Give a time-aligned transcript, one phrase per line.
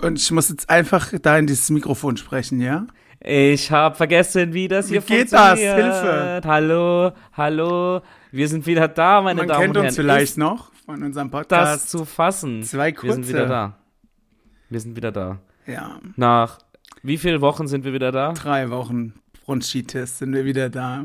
[0.00, 2.86] Und ich muss jetzt einfach da in dieses Mikrofon sprechen, ja?
[3.20, 5.58] Ich habe vergessen, wie das Wie hier geht das?
[5.60, 5.76] funktioniert.
[5.94, 6.40] Hilfe.
[6.44, 8.00] Hallo, hallo.
[8.32, 10.04] Wir sind wieder da, meine Man Damen kennt und uns Herren.
[10.04, 11.90] vielleicht Ist noch von unserem das Podcast.
[11.90, 12.62] zu fassen?
[12.64, 13.28] Zwei Wir sind kurze.
[13.28, 13.78] wieder da.
[14.70, 15.38] Wir sind wieder da.
[15.66, 16.58] Ja, Nach
[17.04, 18.32] wie vielen Wochen sind wir wieder da?
[18.32, 19.14] drei Wochen
[19.44, 21.04] Bronchitis sind wir wieder da.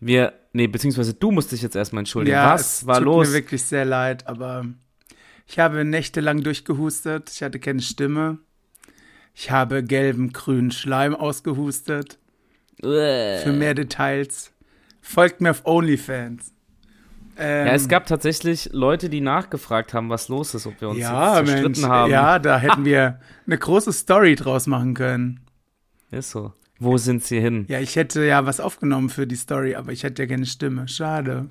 [0.00, 2.36] Wir, nee, beziehungsweise du musst dich jetzt erstmal entschuldigen.
[2.36, 3.28] ja, Was es war tut los?
[3.28, 4.66] mir wirklich sehr leid, aber
[5.46, 7.30] ich habe nächtelang durchgehustet.
[7.30, 8.38] Ich hatte keine Stimme.
[9.34, 12.18] Ich habe gelben, grünen Schleim ausgehustet.
[12.82, 13.38] Uäh.
[13.38, 14.52] Für mehr Details
[15.00, 16.52] folgt mir auf OnlyFans.
[17.38, 20.98] Ähm, Ja, es gab tatsächlich Leute, die nachgefragt haben, was los ist, ob wir uns
[20.98, 22.10] ja, zerstritten Mensch, haben.
[22.10, 25.40] ja, da hätten wir eine große Story draus machen können.
[26.10, 26.52] Ist so.
[26.78, 27.64] Wo sind sie hin?
[27.68, 30.88] Ja, ich hätte ja was aufgenommen für die Story, aber ich hätte ja keine Stimme.
[30.88, 31.48] Schade.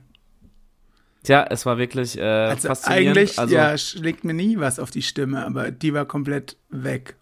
[1.25, 3.17] Tja, es war wirklich äh, Also faszinierend.
[3.17, 7.15] eigentlich also, ja, schlägt mir nie was auf die Stimme, aber die war komplett weg.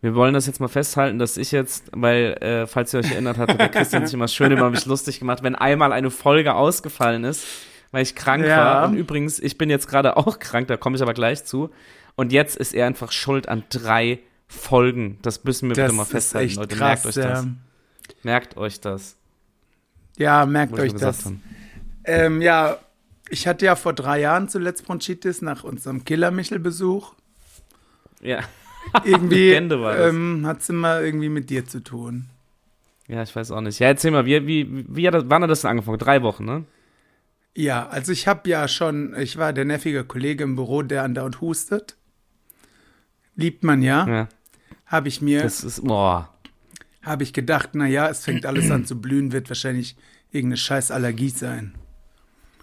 [0.00, 3.36] Wir wollen das jetzt mal festhalten, dass ich jetzt, weil, äh, falls ihr euch erinnert
[3.36, 7.24] hatte, der Christian sich immer schön über mich lustig gemacht, wenn einmal eine Folge ausgefallen
[7.24, 7.44] ist,
[7.90, 8.56] weil ich krank Ja.
[8.58, 8.88] war.
[8.88, 11.70] Und übrigens, ich bin jetzt gerade auch krank, da komme ich aber gleich zu.
[12.14, 15.18] Und jetzt ist er einfach schuld an drei Folgen.
[15.22, 16.76] Das müssen wir Das bitte mal festhalten, Leute.
[16.76, 17.04] krass.
[17.04, 17.42] Merkt euch das.
[17.44, 17.44] ja.
[18.22, 19.16] Merkt euch das.
[20.16, 21.24] Ja, merkt euch das.
[21.24, 21.42] haben.
[22.08, 22.78] Ähm, ja,
[23.28, 27.12] ich hatte ja vor drei Jahren zuletzt Bronchitis nach unserem Killer-Michel-Besuch.
[28.22, 28.40] Ja.
[29.04, 32.26] Irgendwie ähm, hat es immer irgendwie mit dir zu tun.
[33.06, 33.78] ja, ich weiß auch nicht.
[33.78, 35.98] Ja, erzähl mal, wie, wie, wie hat das, wann hat das denn angefangen?
[35.98, 36.64] Drei Wochen, ne?
[37.54, 41.40] Ja, also ich habe ja schon, ich war der nervige Kollege im Büro, der andauernd
[41.42, 41.96] hustet.
[43.36, 44.06] Liebt man ja.
[44.08, 44.28] Ja.
[44.86, 46.32] Habe ich mir, Das ist, boah.
[47.02, 49.96] habe ich gedacht, na ja, es fängt alles an zu blühen, wird wahrscheinlich
[50.30, 51.74] irgendeine scheiß Allergie sein.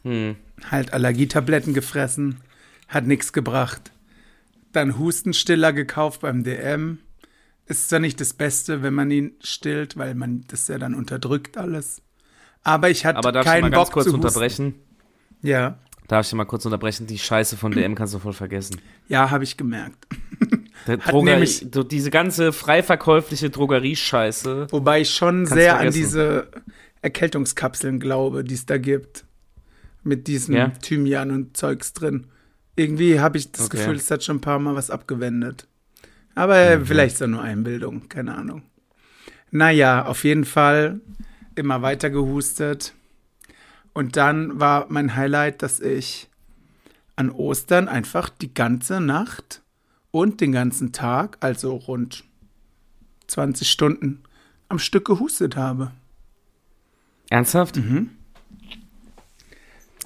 [0.05, 0.35] Hm.
[0.71, 2.37] Halt Allergietabletten gefressen,
[2.87, 3.91] hat nichts gebracht.
[4.71, 6.99] Dann Hustenstiller gekauft beim DM.
[7.65, 11.57] Ist zwar nicht das Beste, wenn man ihn stillt, weil man das ja dann unterdrückt
[11.57, 12.01] alles.
[12.63, 14.25] Aber ich hatte Aber darf ich keinen mal ganz Bock kurz zu husten.
[14.25, 14.75] unterbrechen?
[15.41, 17.07] Ja, Darf ich mal kurz unterbrechen?
[17.07, 18.79] Die Scheiße von DM kannst du voll vergessen.
[19.07, 20.05] ja, habe ich gemerkt.
[20.85, 24.67] Der Hat Droger, nämlich- so diese ganze frei verkäufliche Drogeriescheiße.
[24.69, 26.47] Wobei ich schon sehr an diese
[27.01, 29.25] Erkältungskapseln glaube, die es da gibt.
[30.05, 30.69] Mit diesem Ja?
[30.69, 32.27] Thymian und Zeugs drin.
[32.77, 33.77] Irgendwie habe ich das Okay.
[33.77, 35.67] Gefühl, es hat schon ein paar Mal was abgewendet.
[36.35, 36.85] Aber Mhm.
[36.85, 38.61] vielleicht ist auch nur Einbildung, keine Ahnung.
[39.51, 41.01] Naja, auf jeden Fall
[41.55, 42.93] immer weiter gehustet.
[43.93, 46.29] Und dann war mein Highlight, dass ich
[47.15, 49.61] an Ostern einfach die ganze Nacht
[50.11, 52.25] und den ganzen Tag, also rund
[53.27, 54.21] 20 Stunden,
[54.69, 55.91] am Stück gehustet habe.
[57.29, 57.79] Ernsthaft?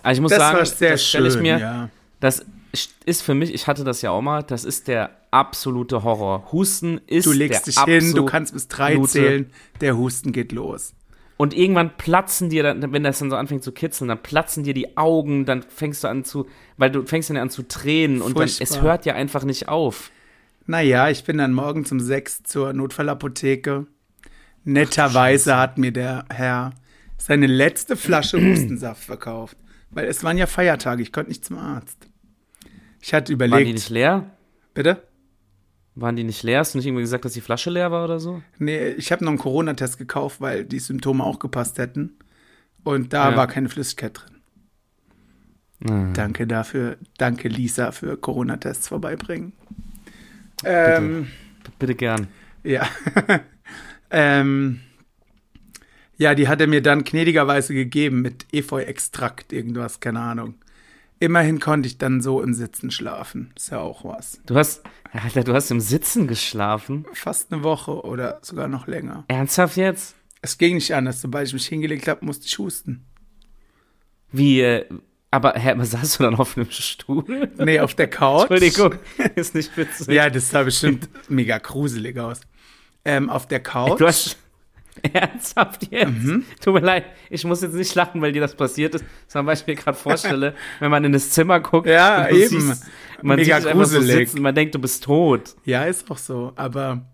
[0.03, 0.31] Also ich muss.
[0.31, 1.89] Das sagen, war sehr das stelle ich mir, ja.
[2.19, 2.45] das
[3.05, 6.51] ist für mich, ich hatte das ja auch mal, das ist der absolute Horror.
[6.51, 9.51] Husten ist Du legst der dich hin, du kannst bis drei zählen,
[9.81, 10.93] der Husten geht los.
[11.37, 14.73] Und irgendwann platzen dir dann, wenn das dann so anfängt zu kitzeln, dann platzen dir
[14.73, 18.37] die Augen, dann fängst du an zu, weil du fängst dann an zu tränen und
[18.37, 20.11] dann, es hört ja einfach nicht auf.
[20.65, 23.87] Naja, ich bin dann morgens um sechs zur Notfallapotheke.
[24.65, 26.73] Netterweise hat mir der Herr
[27.17, 29.57] seine letzte Flasche Hustensaft verkauft.
[29.91, 32.07] Weil es waren ja Feiertage, ich konnte nicht zum Arzt.
[33.01, 33.73] Ich hatte Waren die überlegt.
[33.73, 34.29] nicht leer?
[34.73, 35.01] Bitte?
[35.95, 36.59] Waren die nicht leer?
[36.59, 38.41] Hast du nicht irgendwie gesagt, dass die Flasche leer war oder so?
[38.57, 42.17] Nee, ich habe noch einen Corona-Test gekauft, weil die Symptome auch gepasst hätten.
[42.83, 43.37] Und da Ja.
[43.37, 44.35] war keine Flüssigkeit drin.
[45.91, 46.11] Ah.
[46.13, 46.97] Danke dafür.
[47.17, 49.53] Danke, Lisa, für Corona-Tests vorbeibringen.
[50.65, 51.27] Ähm,
[51.79, 52.27] Bitte gern.
[52.63, 52.87] ja.
[54.11, 54.81] ähm,
[56.19, 60.55] ja, die hat er mir dann gnädigerweise gegeben mit Efeu-Extrakt, irgendwas, keine Ahnung.
[61.21, 63.51] Immerhin konnte ich dann so im Sitzen schlafen.
[63.55, 64.41] Ist ja auch was.
[64.45, 67.05] Du hast, Alter, du hast im Sitzen geschlafen.
[67.13, 69.23] Fast eine Woche oder sogar noch länger.
[69.29, 70.15] Ernsthaft jetzt?
[70.41, 71.21] Es ging nicht anders.
[71.21, 73.05] Sobald ich mich hingelegt habe, musste ich husten.
[74.31, 74.85] Wie, äh,
[75.31, 77.49] aber, hä, was saß du dann auf einem Stuhl?
[77.57, 78.49] Nee, auf der Couch.
[78.49, 78.95] Entschuldigung,
[79.35, 80.07] ist nicht witzig.
[80.07, 82.41] Ja, das sah bestimmt mega gruselig aus.
[83.05, 84.01] Ähm, auf der Couch.
[84.01, 84.37] Du hast,
[85.13, 86.09] ernsthaft jetzt?
[86.23, 86.45] Mhm.
[86.61, 89.55] Tut mir leid, ich muss jetzt nicht lachen, weil dir das passiert ist, sondern weil
[89.55, 92.61] ich mir gerade vorstelle, wenn man in das Zimmer guckt, Ja, und eben.
[92.61, 92.85] Siehst,
[93.21, 94.29] man Mega sieht einfach so gruselig.
[94.29, 95.55] sitzen, man denkt, du bist tot.
[95.65, 96.53] ja, ist auch so.
[96.55, 97.05] Aber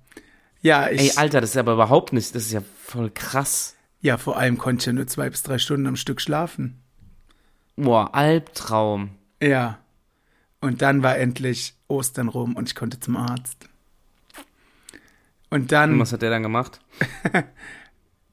[0.62, 1.02] ja, ich.
[1.02, 3.76] Ey, Alter, das ist aber überhaupt nicht, das ist ja voll krass.
[4.02, 6.81] ja, vor allem konnte ich ja nur zwei bis drei Stunden am Stück schlafen.
[7.76, 9.10] Boah, Albtraum.
[9.42, 9.80] Ja.
[10.62, 13.68] Und dann war endlich Ostern rum und ich konnte zum Arzt.
[15.50, 16.80] Und Und dann was hat der dann gemacht?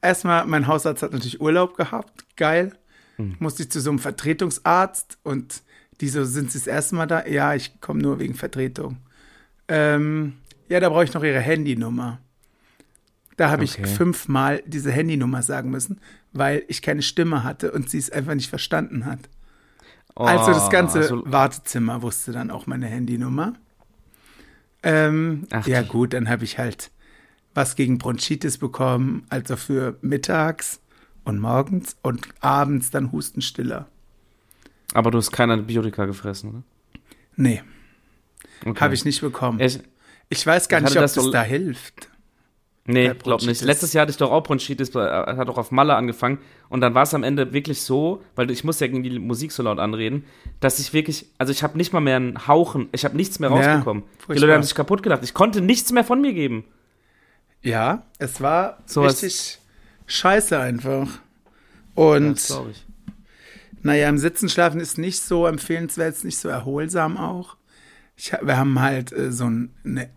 [0.01, 2.25] erstmal, mein Hausarzt hat natürlich Urlaub gehabt.
[2.35, 2.73] Geil.
[3.17, 3.35] Hm.
[3.39, 5.61] Musste ich zu so einem Vertretungsarzt und
[6.01, 7.25] Die so, sind Sie das erste Mal da?
[7.27, 8.97] Ja, ich komme nur wegen Vertretung.
[9.67, 10.33] Ähm,
[10.67, 12.19] ja, da brauche ich noch Ihre Handynummer.
[13.37, 13.87] Da habe ich Okay.
[13.87, 16.01] fünfmal diese Handynummer sagen müssen,
[16.33, 19.19] weil ich keine Stimme hatte und sie es einfach nicht verstanden hat.
[20.15, 23.53] Oh, Also das ganze so- Wartezimmer wusste dann auch meine Handynummer.
[24.83, 26.91] Ähm, Ach, ja gut, dann habe ich halt
[27.53, 30.79] was gegen Bronchitis bekommen, also für mittags
[31.23, 33.87] und morgens und abends dann Hustenstiller.
[34.93, 36.63] aber du hast keine Antibiotika gefressen, oder?
[37.35, 37.61] Nee,
[38.65, 38.79] Okay.
[38.79, 39.59] habe ich nicht bekommen.
[39.59, 39.79] Ich,
[40.29, 42.09] Ich weiß gar Ich nicht, ob das das, da hilft.
[42.85, 43.61] Nee, glaub nicht.
[43.61, 46.39] Letztes Jahr hatte ich doch auch Bronchitis, äh, hat auch auf Malle angefangen.
[46.69, 49.51] Und dann war es am Ende wirklich so, weil ich musste ja gegen die Musik
[49.53, 50.25] so laut anreden,
[50.59, 53.49] dass ich wirklich, also ich habe nicht mal mehr einen Hauchen, ich habe nichts mehr
[53.51, 54.03] Ja, rausbekommen.
[54.03, 54.41] die furchtbar.
[54.47, 55.21] Leute haben sich kaputt gedacht.
[55.23, 56.65] Ich konnte nichts mehr von mir geben.
[57.63, 59.59] Ja, es war So richtig
[60.05, 61.07] scheiße einfach.
[61.95, 62.85] Und ich.
[63.81, 67.57] Naja, im Sitzen schlafen ist nicht so empfehlenswert, ist nicht so erholsam auch.
[68.15, 70.09] Ich, wir haben halt äh, so ein, eine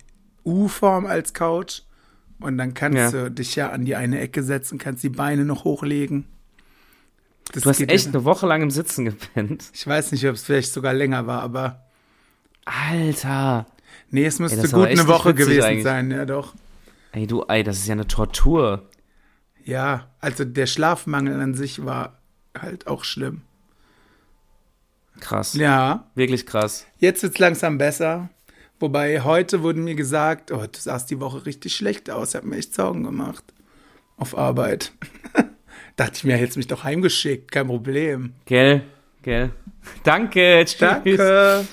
[0.45, 1.81] U-Form als Couch
[2.41, 3.11] und dann kannst Ja.
[3.11, 6.27] du dich ja an die eine Ecke setzen, kannst die Beine noch hochlegen.
[7.53, 9.65] Das Du hast echt ja- eine Woche lang im Sitzen gepennt.
[9.73, 11.85] Ich weiß nicht, ob es vielleicht sogar länger war, aber
[12.65, 13.67] Alter.
[14.11, 15.85] nee, es müsste aber gut eine Woche gewesen eigentlich.
[15.85, 16.55] sein, ja doch.
[17.17, 18.91] Ey, du, ey, das ist ja eine Tortur.
[19.65, 22.19] Ja, also der Schlafmangel an sich war
[22.55, 23.41] halt auch schlimm.
[25.21, 25.55] Krass.
[25.55, 26.87] Ja, Wirklich krass.
[26.99, 28.29] Jetzt wird's langsam besser.
[28.79, 32.31] Wobei heute wurde mir gesagt, oh, du sahst die Woche richtig schlecht aus.
[32.31, 33.45] Ich habe mir echt Sorgen gemacht.
[34.19, 34.93] Auf Arbeit.
[35.97, 38.35] Dachte ich mir, hättest mich doch heimgeschickt, kein Problem.
[38.45, 38.83] Gell?
[39.23, 39.53] Gell?
[40.05, 40.63] Danke.
[40.67, 40.77] Tschüss.
[40.81, 41.67] Danke.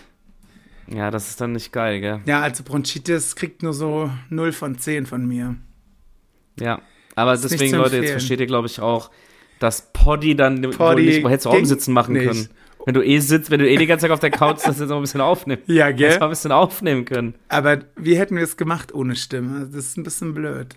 [0.87, 2.19] Ja, das ist dann nicht geil, gell?
[2.25, 5.55] Ja, also Bronchitis kriegt nur so 0 von 10 von mir.
[6.59, 6.81] Ja.
[7.15, 9.11] Aber Ist deswegen, Leute, jetzt versteht ihr, glaube ich, auch,
[9.59, 12.25] dass Poddy dann Poddy nicht, hättest du auch im Sitzen machen nicht.
[12.27, 12.49] können.
[12.85, 14.89] Wenn du eh sitzt, wenn du eh die ganze Zeit auf der Couch sitzt, jetzt
[14.91, 15.61] auch ein bisschen aufnehmen.
[15.67, 16.19] Ja, Hättest du gell?
[16.19, 17.35] mal ein bisschen aufnehmen können.
[17.47, 19.61] Aber wie hätten wir es gemacht ohne Stimme?
[19.67, 20.75] Das ist ein bisschen blöd.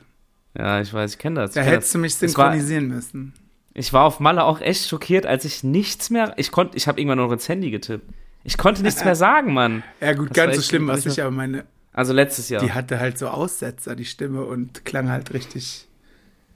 [0.57, 1.53] Ja, ich weiß, ich kenne das.
[1.53, 3.33] Da kenn hättest du mich Es war- synchronisieren müssen.
[3.75, 6.33] Ich war auf Malle auch echt schockiert, als ich nichts mehr.
[6.37, 8.09] Ich konnte, ich habe irgendwann noch ins Handy getippt.
[8.47, 9.83] Ich konnte nichts mehr sagen, Mann.
[10.01, 12.63] Ja gut, Das ganz so schlimm war es nicht aber meine, Also letztes Jahr.
[12.63, 15.89] die hatte halt so Aussetzer, die Stimme, und klang halt richtig.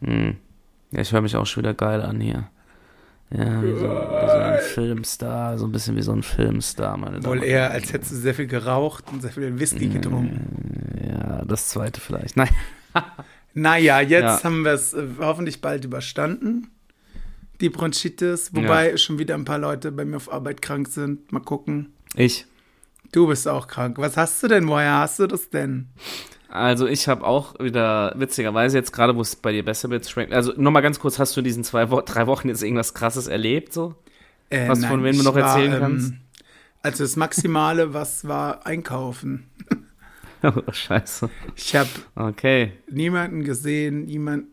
[0.02, 0.37] Hm.
[0.92, 2.48] Ja, ich höre mich auch schon wieder geil an hier.
[3.32, 7.20] Ja, wie so, wie so ein Filmstar, so ein bisschen wie so ein Filmstar, meine
[7.20, 9.92] Damen Wohl eher, als hättest du sehr viel geraucht und sehr viel Whisky Mm.
[9.92, 11.00] getrunken.
[11.08, 12.37] Ja, das zweite vielleicht.
[12.37, 12.48] Nein.
[13.54, 14.44] Naja, jetzt Ja.
[14.44, 16.69] haben wir es äh, hoffentlich bald überstanden.
[17.61, 21.31] Die Bronchitis, wobei schon wieder ein paar Leute bei mir auf Arbeit krank sind.
[21.33, 21.93] Mal gucken.
[22.15, 22.47] Ich.
[23.12, 23.99] Du bist auch krank.
[23.99, 24.67] Was hast du denn?
[24.69, 25.89] Woher hast du das denn?
[26.49, 30.33] Also ich habe auch wieder, witzigerweise jetzt gerade, wo es bei dir besser wird, schmeckt.
[30.33, 33.73] Also nochmal ganz kurz, hast du in diesen zwei drei Wochen jetzt irgendwas krasses erlebt
[33.73, 33.95] so?
[34.49, 36.11] Äh, Was, von wem du noch erzählen war, kannst?
[36.11, 36.21] Ähm,
[36.83, 39.49] also das Maximale, was war einkaufen.
[40.43, 41.29] oh, scheiße.
[41.55, 42.73] Ich habe Okay.
[42.91, 44.47] niemanden gesehen, niemand,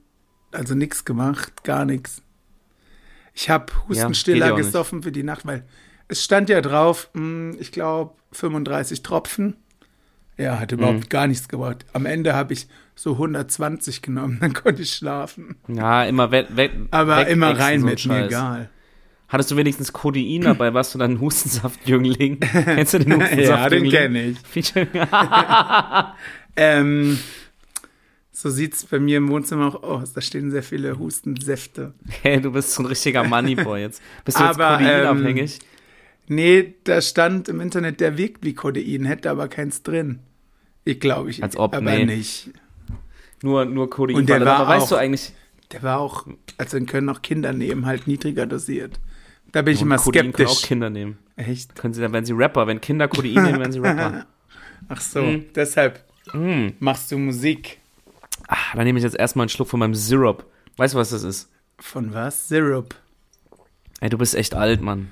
[0.51, 2.21] also nichts gemacht, gar nichts.
[3.39, 5.63] Ich habe Hustenstiller ja gesoffen für die Nacht, weil
[6.07, 9.55] es stand ja drauf, mh, ich glaube 35 Tropfen.
[10.37, 11.09] Ja, hat überhaupt Mhm.
[11.09, 11.85] gar nichts gebracht.
[11.93, 15.55] Am Ende habe ich so 120 genommen, dann konnte ich schlafen.
[15.67, 18.27] Ja, immer we we Aber weg- immer rein so mit, mir Scheiß.
[18.27, 18.69] egal.
[19.29, 20.73] Hattest du wenigstens Codein dabei?
[20.73, 22.39] Warst du dann ein Hustensaftjüngling?
[22.39, 23.91] Kennst du den ja, Hustensaftjüngling?
[23.91, 24.73] den kenne ich.
[26.59, 27.19] Ähm,
[28.39, 30.13] so sieht es bei mir im Wohnzimmer auch aus.
[30.13, 31.94] Da stehen sehr viele Hustensäfte.
[32.21, 34.01] Hey, du bist so ein richtiger Moneyboy jetzt.
[34.25, 35.59] Bist du jetzt Aber, Codein-abhängig?
[36.27, 40.19] Nee, da stand im Internet, der wirkt wie Codein, hätte aber keins drin.
[40.83, 41.41] Ich glaube ich.
[41.41, 42.06] Als ob, aber nee.
[42.06, 42.49] nicht.
[43.41, 44.17] nur, nur Codein.
[44.17, 45.31] Und der war aber weißt auch- du eigentlich,
[45.71, 46.27] Der war auch,
[46.57, 48.99] also den können auch Kinder nehmen, halt niedriger dosiert.
[49.51, 50.67] Da bin ich immer Codein können auch skeptisch.
[50.67, 51.17] Kinder nehmen.
[51.37, 51.75] Echt?
[51.75, 52.67] Können sie dann, werden sie Rapper.
[52.67, 54.25] Wenn Kinder Codein nehmen, werden sie Rapper.
[54.89, 55.45] Ach so, Mhm.
[55.56, 56.03] deshalb
[56.33, 56.67] Mm.
[56.79, 57.79] machst du Musik.
[58.47, 60.45] Ah, dann nehme ich jetzt erstmal einen Schluck von meinem Syrup.
[60.77, 61.49] Weißt du, was das ist?
[61.80, 62.47] Von was?
[62.47, 62.95] Syrup.
[63.99, 65.09] Ey, du bist echt alt, Mann.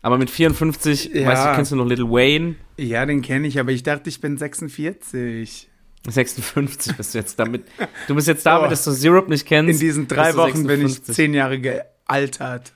[0.00, 1.26] Aber mit 54, Ja.
[1.28, 2.54] weißt du, kennst du noch Little Wayne?
[2.76, 5.68] Ja, den kenne ich, aber ich dachte, ich bin 46.
[6.08, 7.64] 56 bist du jetzt damit.
[8.08, 8.70] Du bist jetzt damit, Oh.
[8.70, 9.70] dass du Syrup nicht kennst.
[9.74, 11.14] In diesen drei Wochen bin ich 56.
[11.14, 12.72] zehn Jahre gealtert.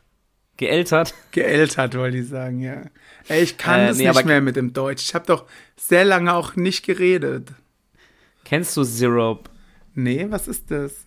[0.59, 1.15] Geältert.
[1.33, 2.83] Geältert, wollte ich sagen, ja.
[3.29, 5.03] Ey, ich kann Äh, das nee, nicht mehr mit dem Deutsch.
[5.09, 5.45] Ich habe doch
[5.77, 7.51] sehr lange auch nicht geredet.
[8.45, 9.51] Kennst du Syrup?
[9.97, 11.05] Nee, was ist das?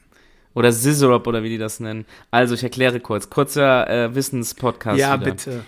[0.53, 2.05] Oder Scissorup oder wie die das nennen.
[2.31, 3.29] Also, ich erkläre kurz.
[3.29, 5.00] Kurzer äh, Wissenspodcast.
[5.00, 5.31] ja, wieder.
[5.31, 5.63] bitte.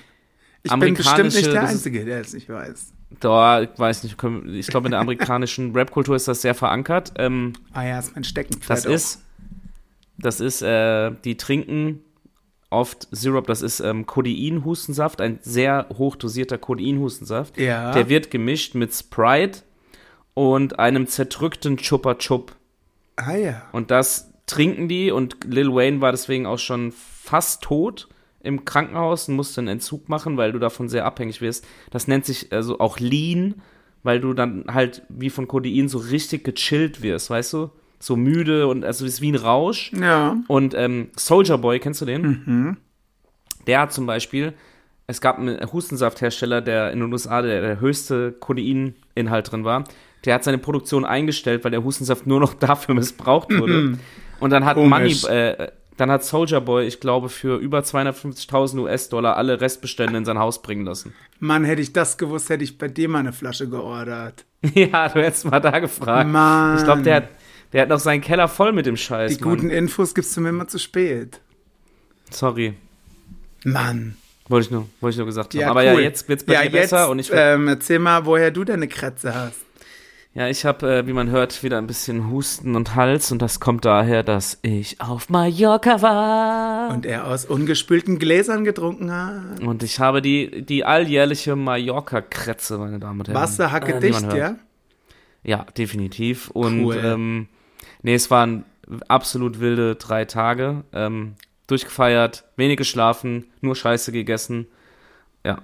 [0.63, 2.93] Ich bin bestimmt nicht der Einzige, der es nicht weiß.
[3.19, 4.15] Da, ich weiß nicht,
[4.53, 7.13] ich glaube, in der amerikanischen Rap-Kultur ist das sehr verankert.
[7.17, 8.77] Ähm, Ah ja, ist mein Steckenpferd.
[8.77, 8.91] das auch.
[8.91, 9.21] ist,
[10.17, 12.01] das ist, äh, die trinken
[12.69, 17.59] oft Syrup, das ist ähm, Codein-Hustensaft, ein sehr hoch dosierter Codein-Hustensaft.
[17.59, 17.91] Ja.
[17.91, 19.61] Der wird gemischt mit Sprite
[20.33, 22.55] und einem zerdrückten Chupa Chup.
[23.25, 23.61] Ah ja.
[23.71, 28.07] Und das trinken die und Lil Wayne war deswegen auch schon fast tot
[28.43, 31.65] im Krankenhaus und musste einen Entzug machen, weil du davon sehr abhängig wirst.
[31.91, 33.61] Das nennt sich also auch Lean,
[34.03, 37.69] weil du dann halt wie von Codein so richtig gechillt wirst, weißt du?
[37.99, 39.91] So müde und also ist wie ein Rausch.
[39.93, 40.37] Ja.
[40.47, 42.77] Und ähm, Soldier Boy, kennst du den?
[43.67, 44.53] Der hat zum Beispiel,
[45.05, 49.83] es gab einen Hustensafthersteller, der in den USA der, der höchste Codeininhalt drin war.
[50.25, 53.97] Der hat seine Produktion eingestellt, weil der Hustensaft nur noch dafür missbraucht wurde.
[54.39, 55.25] Und dann hat Money, Komisch.
[55.25, 60.39] äh, dann hat Soldier Boy, ich glaube, für über 250.000 US-Dollar alle Restbestände in sein
[60.39, 61.13] Haus bringen lassen.
[61.39, 64.45] Mann, hätte ich das gewusst, hätte ich bei dir mal eine Flasche geordert.
[64.73, 66.29] ja, du hättest mal da gefragt.
[66.29, 66.77] Mann.
[66.77, 67.29] Ich glaube, der hat,
[67.73, 69.37] der hat noch seinen Keller voll mit dem Scheiß.
[69.37, 69.55] Die Mann.
[69.55, 71.39] guten Infos gibst du mir immer zu spät.
[72.31, 72.73] Sorry.
[73.63, 74.15] Mann.
[74.47, 75.61] Wollte ich nur, wollte ich nur gesagt haben.
[75.61, 75.85] Ja, Aber cool.
[75.85, 78.63] ja, jetzt wird's bei ja, dir besser jetzt, und ich ähm, erzähl mal, woher du
[78.63, 79.59] deine Krätze hast.
[80.33, 83.59] Ja, ich habe, äh, wie man hört, wieder ein bisschen Husten und Hals und das
[83.59, 86.89] kommt daher, dass ich auf Mallorca war.
[86.89, 89.59] Und er aus ungespülten Gläsern getrunken hat.
[89.59, 93.41] Und ich habe die, die alljährliche Mallorca-Kretze, meine Damen und Herren.
[93.41, 94.55] Wasserhacke Äh, dicht, ja?
[95.43, 96.49] Ja, definitiv.
[96.51, 97.01] Und Cool.
[97.03, 97.47] ähm,
[98.01, 98.63] nee, es waren
[99.09, 100.85] absolut wilde drei Tage.
[100.93, 101.33] Ähm,
[101.67, 104.67] durchgefeiert, wenig geschlafen, nur Scheiße gegessen.
[105.45, 105.57] Ja,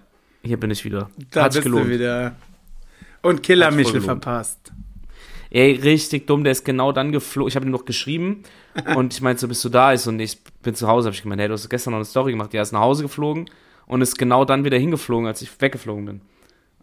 [0.44, 1.10] hier bin ich wieder.
[1.32, 1.86] Da Hat's bist gelohnt.
[1.86, 2.36] du wieder.
[3.28, 4.72] Und Killer Michel verpasst.
[5.50, 7.48] Ey, richtig dumm, der ist genau dann geflogen.
[7.50, 8.44] Ich habe ihm noch geschrieben
[8.96, 9.94] und ich meinte so, bist du da?
[9.94, 11.08] Ich so, nee, ich bin zu Hause.
[11.08, 12.52] Habe ich gemeint, hey, du hast gestern noch eine Story gemacht.
[12.54, 13.50] Der ist nach Hause geflogen
[13.86, 16.22] und ist genau dann wieder hingeflogen, als ich weggeflogen bin.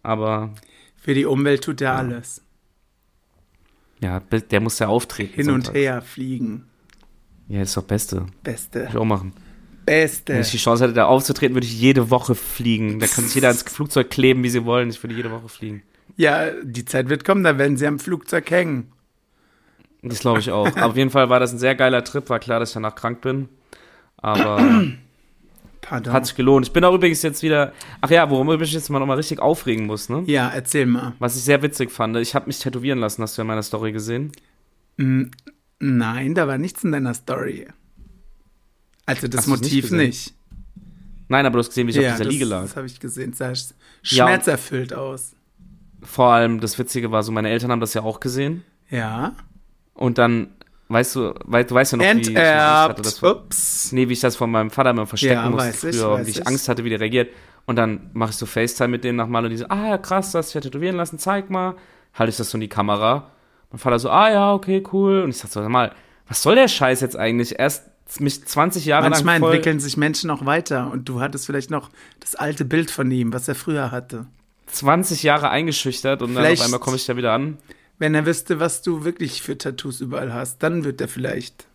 [0.01, 0.53] Aber
[0.97, 2.41] Für die Umwelt tut er alles.
[4.01, 5.33] ja, der muss ja auftreten.
[5.35, 5.77] Hin und sonntags.
[5.77, 6.65] her fliegen.
[7.47, 8.21] Ja, ist doch Beste.
[8.21, 8.87] Würde Beste.
[8.89, 9.33] ich auch machen.
[9.85, 10.33] Beste.
[10.33, 12.99] Wenn ich die Chance hätte, da aufzutreten, würde ich jede Woche fliegen.
[12.99, 14.89] Da kann sich jeder ins Flugzeug kleben, wie sie wollen.
[14.89, 15.83] Ich würde jede Woche fliegen.
[16.17, 18.91] Ja, die Zeit wird kommen, da werden sie am Flugzeug hängen.
[20.01, 20.75] Das glaube ich auch.
[20.77, 22.29] Auf jeden Fall war das ein sehr geiler Trip.
[22.29, 23.49] War klar, dass ich danach krank bin.
[24.17, 24.57] Aber
[25.81, 26.13] Pardon.
[26.13, 26.67] hat sich gelohnt.
[26.67, 27.73] Ich bin auch übrigens jetzt wieder.
[28.01, 30.23] Ach ja, worum ich mich jetzt mal nochmal richtig aufregen muss, ne?
[30.27, 31.13] ja, erzähl mal.
[31.19, 32.15] Was ich sehr witzig fand.
[32.17, 33.21] Ich habe mich tätowieren lassen.
[33.23, 34.31] Hast du in meiner Story gesehen?
[34.97, 35.31] Hm,
[35.79, 37.67] Nein, da war nichts in deiner Story.
[39.05, 39.97] Also das Hast nicht Motiv gesehen?
[39.97, 40.33] nicht.
[41.27, 42.61] Nein, aber du hast gesehen, wie ich auf dieser das, Liege lag.
[42.61, 43.33] das habe ich gesehen.
[43.33, 45.35] Sah sch- Ja, schmerzerfüllt aus.
[46.05, 48.63] Vor allem das Witzige war so, meine Eltern haben das ja auch gesehen.
[48.89, 49.33] Ja.
[49.93, 50.49] Und dann,
[50.89, 53.19] weißt du, weil, du weißt ja noch, wie ich, ich hatte das Enterbt.
[53.19, 53.91] von, Ups.
[53.91, 56.25] nee, wie ich das von meinem Vater immer verstecken Ja, musste weiß ich, früher und
[56.27, 56.47] wie ich ich.
[56.47, 57.29] Angst hatte, wie der reagiert.
[57.65, 60.31] Und dann mache ich so FaceTime mit denen nochmal und die so, ah ja, krass,
[60.31, 61.75] das du ja tätowieren lassen, zeig mal.
[62.13, 63.31] Halte ich das so in die Kamera.
[63.71, 65.23] Mein Vater so, ah ja, okay, cool.
[65.23, 65.91] Und ich sag so, mal,
[66.27, 67.57] was soll der Scheiß jetzt eigentlich?
[67.57, 71.47] Erst mich 20 Jahre Manchmal lang voll, entwickeln sich Menschen auch weiter und du hattest
[71.47, 74.27] vielleicht noch das alte Bild von ihm, was er früher hatte.
[74.67, 77.57] 20 Jahre eingeschüchtert und dann Vielleicht- auf einmal komme ich da wieder an.
[77.97, 81.65] Wenn er wüsste, was du wirklich für Tattoos überall hast, dann wird er vielleicht.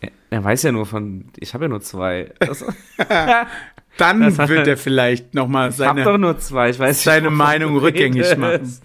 [0.00, 2.32] Er, er weiß ja nur von, ich habe ja nur zwei.
[2.38, 2.64] Das,
[3.96, 7.04] Dann Das wird er vielleicht nochmal ich habe doch seine, nur zwei, ich weiß nicht,
[7.04, 8.78] seine wovon Meinung rückgängig machen.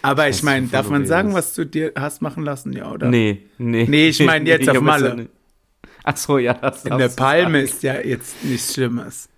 [0.00, 3.08] Aber ich meine, nicht, darf man sagen, was du dir hast machen lassen, ja, oder?
[3.08, 3.86] Nee, nee.
[3.88, 5.14] Nee, ich meine jetzt auf ich hab Malle.
[5.16, 5.30] nicht-
[6.04, 7.64] Ach so, ja, das In der Palme sagen.
[7.64, 9.28] ist ja jetzt nichts Schlimmes.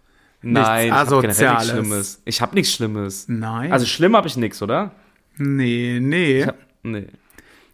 [0.45, 1.69] Nein, ich hab generell nichts.
[1.71, 2.23] Schlimmes.
[2.25, 3.25] Ich habe nichts Schlimmes.
[3.29, 3.73] Nein.
[3.73, 4.93] Also schlimm habe ich nichts, oder?
[5.37, 6.41] nee, nee.
[6.41, 7.07] Ich hab, nee.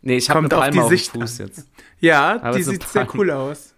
[0.02, 1.46] Nee, ich habe eine Kommt auf Palme die auf dem Sicht Fuß an.
[1.46, 1.68] jetzt.
[2.00, 3.20] ja, Aber die sieht sehr Palme.
[3.20, 3.74] cool aus.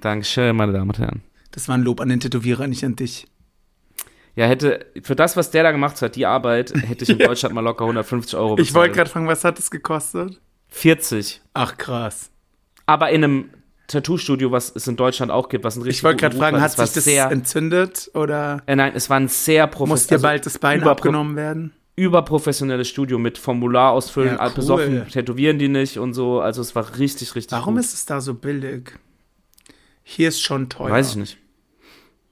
[0.00, 1.22] Dankeschön, meine Damen und Herren.
[1.52, 3.28] Das war ein Lob an den Tätowierer, nicht an dich.
[4.34, 7.54] Ja, hätte, für das, was der da gemacht hat, die Arbeit, hätte ich in Deutschland
[7.54, 8.68] mal locker 150 Euro bezahlt.
[8.68, 10.40] Ich wollte gerade fragen, was hat es gekostet?
[10.70, 11.40] 40.
[11.52, 12.30] Ach, krass.
[12.86, 13.50] Aber in einem
[13.86, 16.72] Tattoo-Studio, was es in Deutschland auch gibt, was ein richtig Ich wollte gerade fragen, hat
[16.72, 20.46] sich das sehr, entzündet oder äh, Nein, es war ein sehr muss professionelles, dir bald
[20.46, 21.72] das Bein abgenommen werden?
[21.96, 24.54] überprofessionelles Studio mit Formular ausfüllen, Ja, ja, cool.
[24.54, 26.40] besoffen tätowieren die nicht und so.
[26.40, 27.84] Also es war richtig, richtig Warum gut.
[27.84, 28.98] ist es da so billig?
[30.02, 30.90] Hier ist schon teuer.
[30.90, 31.38] Weiß ich nicht.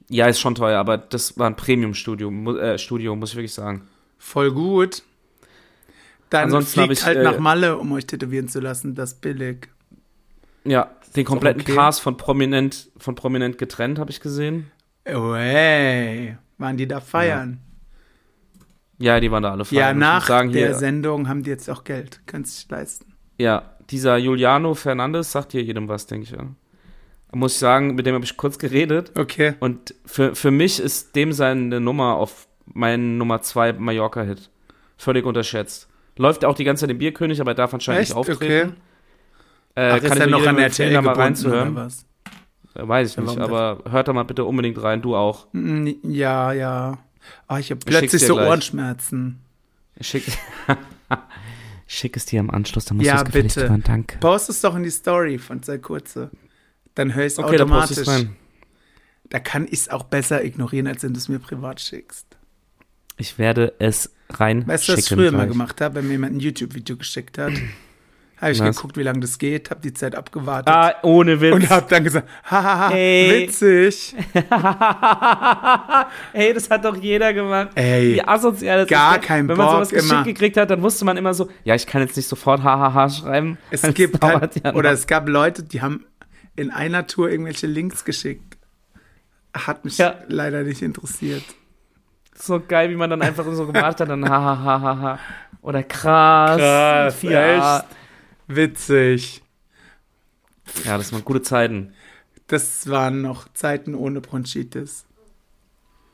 [0.08, 3.88] Ja, ist schon teuer, aber das war ein Premium-Studio, äh, Studio, muss ich wirklich sagen.
[4.18, 5.02] Voll gut.
[6.28, 8.94] Dann Ansonsten fliegt ich, halt äh, nach Malle, um euch tätowieren zu lassen.
[8.94, 9.68] Das ist billig.
[10.64, 11.74] Ja, den kompletten okay.
[11.74, 14.70] Cast von Prominent, von Prominent getrennt, habe ich gesehen.
[15.04, 16.36] Hey.
[16.58, 17.60] Waren die da feiern?
[18.98, 19.96] Ja, die waren da alle Ja, feiern.
[19.96, 22.20] Ich nach sagen, der hier, Sendung haben die jetzt auch Geld.
[22.26, 23.14] Können sich leisten.
[23.38, 26.30] Ja, dieser Juliano Fernandes sagt hier jedem was, denke ich.
[26.30, 26.46] Ja.
[27.34, 29.12] Muss ich sagen, mit dem habe ich kurz geredet.
[29.16, 29.54] Okay.
[29.58, 34.50] Und für, für mich ist dem seine Nummer auf meinen Nummer 2 Mallorca-Hit.
[34.96, 35.88] Völlig unterschätzt.
[36.16, 38.10] Läuft auch die ganze Zeit im Bierkönig, aber er darf anscheinend Echt?
[38.10, 38.70] nicht auftreten.
[38.70, 38.80] Okay.
[39.74, 41.74] Äh, Ach, ist kann er ich noch an RTL da mal gebunden oder reinzuhören.
[41.76, 42.04] was?
[42.74, 45.46] Äh, Weiß ich Ja, nicht, aber hört da mal bitte unbedingt rein, du auch.
[45.52, 46.98] Mm, Ja, ja.
[47.46, 48.48] Ah, ich habe plötzlich so gleich.
[48.48, 49.40] Ohrenschmerzen.
[50.00, 50.24] Schick,
[51.86, 53.68] schick es dir im Anschluss, dann musst Ja, du es bitte.
[53.68, 54.18] hören, danke.
[54.18, 56.30] Post es doch in die Story von sei kurze.
[56.94, 58.06] Dann höre ich es Okay, automatisch.
[58.08, 58.36] rein.
[59.30, 62.26] Da kann ich es auch besser ignorieren, als wenn du es mir privat schickst.
[63.16, 65.50] Ich werde es rein Weißt du, was ich früher mal gleich.
[65.52, 67.52] gemacht habe, wenn mir jemand ein YouTube-Video geschickt hat?
[68.42, 68.76] Habe ich Was?
[68.76, 71.54] geguckt, wie lange das geht, habe die Zeit abgewartet Ah, ohne Witz.
[71.54, 73.46] und habe dann gesagt, hahaha, Ey.
[73.46, 74.16] witzig.
[76.32, 77.68] Ey, das hat doch jeder gemacht.
[77.74, 79.24] Ey, Wie asozial das gar ist.
[79.26, 80.24] kein Wenn man Bock, sowas geschickt immer.
[80.24, 83.58] gekriegt hat, dann wusste man immer so, ja, ich kann jetzt nicht sofort hahaha schreiben.
[83.70, 86.04] es gibt halt, ja oder es gab Leute, die haben
[86.56, 88.58] in einer Tour irgendwelche Links geschickt.
[89.54, 90.16] Hat mich Ja.
[90.28, 91.44] leider nicht interessiert.
[92.34, 95.18] so geil, wie man dann einfach so gemacht hat, dann hahaha.
[95.60, 96.56] Oder krass.
[96.58, 97.84] Krass, 4a.
[98.54, 99.42] Witzig.
[100.84, 101.92] Ja, das waren gute Zeiten.
[102.46, 105.06] Das waren noch Zeiten ohne Bronchitis.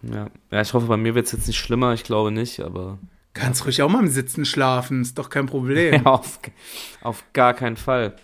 [0.03, 0.31] Ja.
[0.51, 2.99] ja, ich hoffe, bei mir wird es jetzt nicht schlimmer, ich glaube nicht, aber
[3.35, 5.95] Kannst ruhig auch mal im Sitzen schlafen, ist doch kein Problem.
[6.05, 6.41] ja, auf,
[7.03, 8.17] auf gar keinen Fall.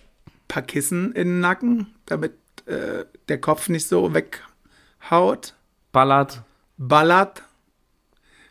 [0.49, 2.33] paar Kissen in den Nacken, damit
[2.67, 5.55] äh, der Kopf nicht so weghaut,
[5.93, 6.43] Ballert.
[6.79, 7.43] ballert.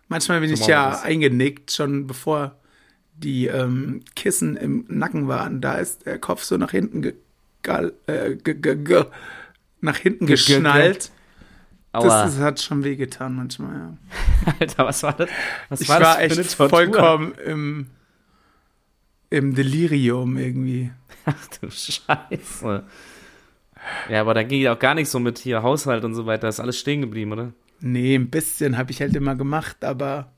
[0.08, 2.56] Manchmal bin ich ja eingenickt, schon bevor
[3.16, 5.62] die ähm, Kissen im Nacken waren.
[5.62, 9.06] Da ist der Kopf so nach hinten äh, ge, ge, ge,
[9.82, 11.12] nach hinten Ge- ge- ge- geschnallt.
[11.94, 12.24] Aua.
[12.24, 13.98] Das, ist, hat schon wehgetan manchmal, ja.
[14.60, 15.30] Alter, was war das?
[15.70, 17.88] Was Ich war, war, das eine echt vollkommen im,
[19.30, 20.92] im Delirium irgendwie.
[21.26, 22.84] Ach du Scheiße.
[24.10, 26.48] Ja, aber da ging ja auch gar nicht so mit hier Haushalt und so weiter.
[26.48, 27.54] Ist alles stehen geblieben, oder?
[27.80, 30.33] Nee, ein bisschen habe ich halt immer gemacht, aber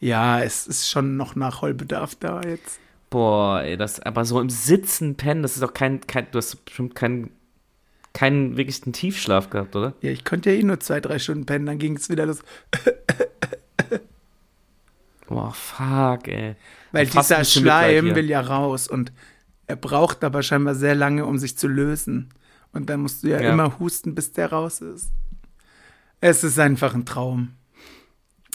[0.00, 2.78] ja, es ist schon noch Nachholbedarf da jetzt.
[3.10, 6.64] Boah, ey, das, aber so im Sitzen pennen, das ist doch kein, kein du hast
[6.64, 7.30] bestimmt keinen,
[8.12, 9.94] keinen wirklichen Tiefschlaf gehabt, oder?
[10.00, 12.40] Ja, ich konnte ja eh nur zwei, drei Stunden pennen, dann ging es wieder los.
[15.28, 16.54] Boah, fuck, ey.
[16.92, 19.12] Weil dieser Schleim will ja raus und
[19.66, 22.28] er braucht aber scheinbar sehr lange, um sich zu lösen.
[22.72, 23.52] Und dann musst du ja, Ja.
[23.52, 25.10] immer husten, bis der raus ist.
[26.20, 27.54] Es ist einfach ein Traum.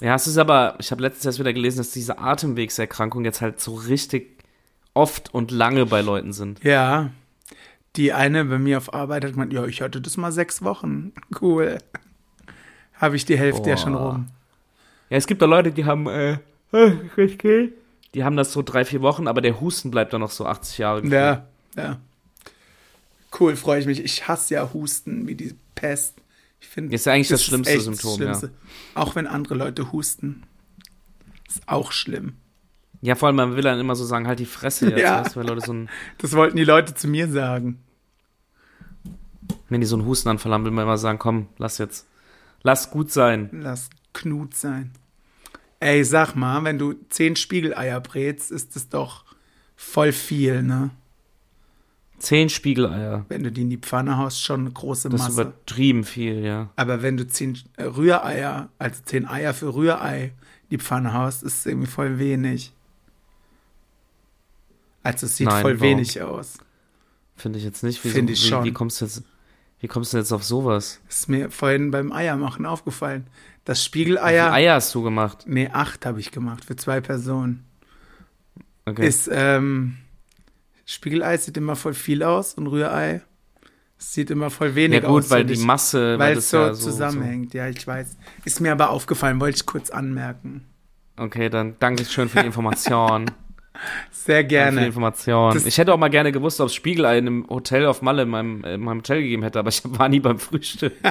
[0.01, 3.61] Ja, es ist aber, ich habe letztens erst wieder gelesen, dass diese Atemwegserkrankungen jetzt halt
[3.61, 4.43] so richtig
[4.95, 6.63] oft und lange bei Leuten sind.
[6.63, 7.11] Ja.
[7.95, 11.13] Die eine bei mir auf Arbeit hat gemeint, ja, ich hatte das mal sechs Wochen.
[11.39, 11.77] Cool.
[12.95, 14.11] Habe ich die Hälfte ja schon Boah.
[14.11, 14.27] rum.
[15.09, 16.37] Ja, es gibt da Leute, die haben, äh,
[18.13, 20.77] die haben das so drei, vier Wochen, aber der Husten bleibt dann noch so 80
[20.77, 21.01] Jahre.
[21.01, 21.13] gefühlt.
[21.13, 21.97] Ja, ja.
[23.39, 24.03] Cool, freue ich mich.
[24.03, 26.15] Ich hasse ja Husten wie die Pest.
[26.61, 28.39] Ich finde, Ist ja eigentlich das ist schlimmste Symptom, ja.
[28.95, 30.43] Auch wenn andere Leute husten.
[31.49, 32.37] Ist auch schlimm.
[33.01, 35.25] Ja, vor allem, man will dann immer so sagen, halt die Fresse jetzt, Ja.
[35.25, 37.83] weißt weil Leute so ein, Das wollten die Leute zu mir sagen.
[39.69, 42.07] wenn die so einen Hustenanfall haben, will man immer sagen, komm, lass jetzt,
[42.61, 43.49] lass gut sein.
[43.51, 44.91] Lass Knut sein.
[45.79, 49.25] Ey, sag mal, wenn du zehn Spiegeleier brätst, ist das doch
[49.75, 50.91] voll viel, ne?
[52.21, 53.25] Zehn Spiegeleier.
[53.29, 55.41] Wenn du die in die Pfanne haust, schon eine große Das ist Masse.
[55.41, 56.69] übertrieben viel, ja.
[56.75, 61.41] Aber wenn du zehn äh, Rühreier, also zehn Eier für Rührei in die Pfanne haust,
[61.41, 62.73] ist es irgendwie voll wenig.
[65.01, 65.89] Also es sieht Nein, voll warum?
[65.97, 66.59] wenig aus.
[67.35, 67.99] Finde ich jetzt nicht.
[67.99, 68.63] Finde ich wie, schon.
[68.65, 69.23] Wie kommst du jetzt,
[69.79, 71.01] wie kommst du jetzt auf sowas?
[71.09, 73.25] Ist mir vorhin beim Eiermachen aufgefallen.
[73.65, 74.43] Das Wie Spiegeleier.
[74.45, 75.45] viele Eier hast du gemacht?
[75.47, 77.65] Nee, acht habe ich gemacht für zwei Personen.
[78.85, 79.07] Okay.
[79.07, 79.97] Ist, ähm,
[80.85, 83.21] Spiegelei sieht immer voll viel aus und Rührei
[83.97, 85.29] sieht immer voll ja wenig gut, aus.
[85.29, 87.53] weil die ich, Masse, weil es so ja zusammenhängt.
[87.53, 88.17] Ja, ich weiß.
[88.45, 90.65] Ist mir aber aufgefallen, wollte ich kurz anmerken.
[91.17, 91.23] So.
[91.25, 93.25] Okay, dann danke schön für die Information.
[94.11, 94.85] Sehr Danke für die gerne.
[94.87, 95.53] Information.
[95.53, 98.23] Das- Ich hätte auch mal gerne gewusst, ob es Spiegelei in einem Hotel auf Malle
[98.23, 100.93] in meinem, in meinem Hotel gegeben hätte, aber ich war nie beim Frühstück.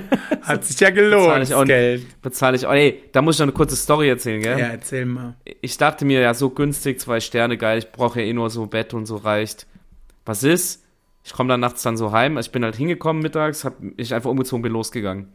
[0.42, 2.22] Hat sich ja Bezahl gelohnt, ich auch Geld.
[2.22, 2.66] Bezahle ich.
[2.66, 4.58] Oh, ey, da muss ich noch eine kurze Story erzählen, gell?
[4.58, 5.34] Ja, erzähl mal.
[5.60, 8.66] Ich dachte mir, ja, so günstig, zwei Sterne, geil, ich brauche ja eh nur so
[8.66, 9.66] Bett und so reicht.
[10.24, 10.84] Was ist?
[11.24, 12.38] Ich komme dann nachts dann so heim.
[12.38, 15.32] Ich bin halt hingekommen mittags, hab ich einfach umgezogen, bin losgegangen.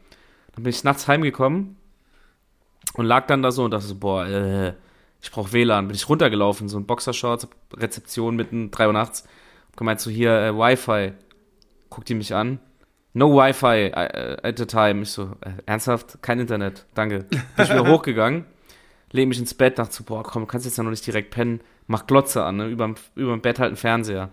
[0.55, 1.75] Dann bin ich nachts heimgekommen
[2.93, 4.73] und lag dann da so und dachte so, boah, äh,
[5.21, 5.87] ich brauche WLAN.
[5.87, 9.23] Bin ich runtergelaufen, so ein Boxershorts, Rezeption mitten 3 Uhr nachts.
[9.69, 11.13] Hab gemeint so, hier, äh, Wi-Fi.
[11.89, 12.59] Guckt die mich an.
[13.13, 15.01] No Wi-Fi äh, at the time.
[15.01, 16.21] Ich so, äh, ernsthaft?
[16.21, 16.85] Kein Internet.
[16.93, 17.25] Danke.
[17.29, 18.45] Bin ich wieder hochgegangen,
[19.11, 21.31] lege mich ins Bett, dachte so, boah, komm, du kannst jetzt ja noch nicht direkt
[21.31, 21.61] pennen.
[21.87, 22.67] Mach Glotze an, ne?
[22.67, 24.29] Überm, überm Bett halt ein Fernseher.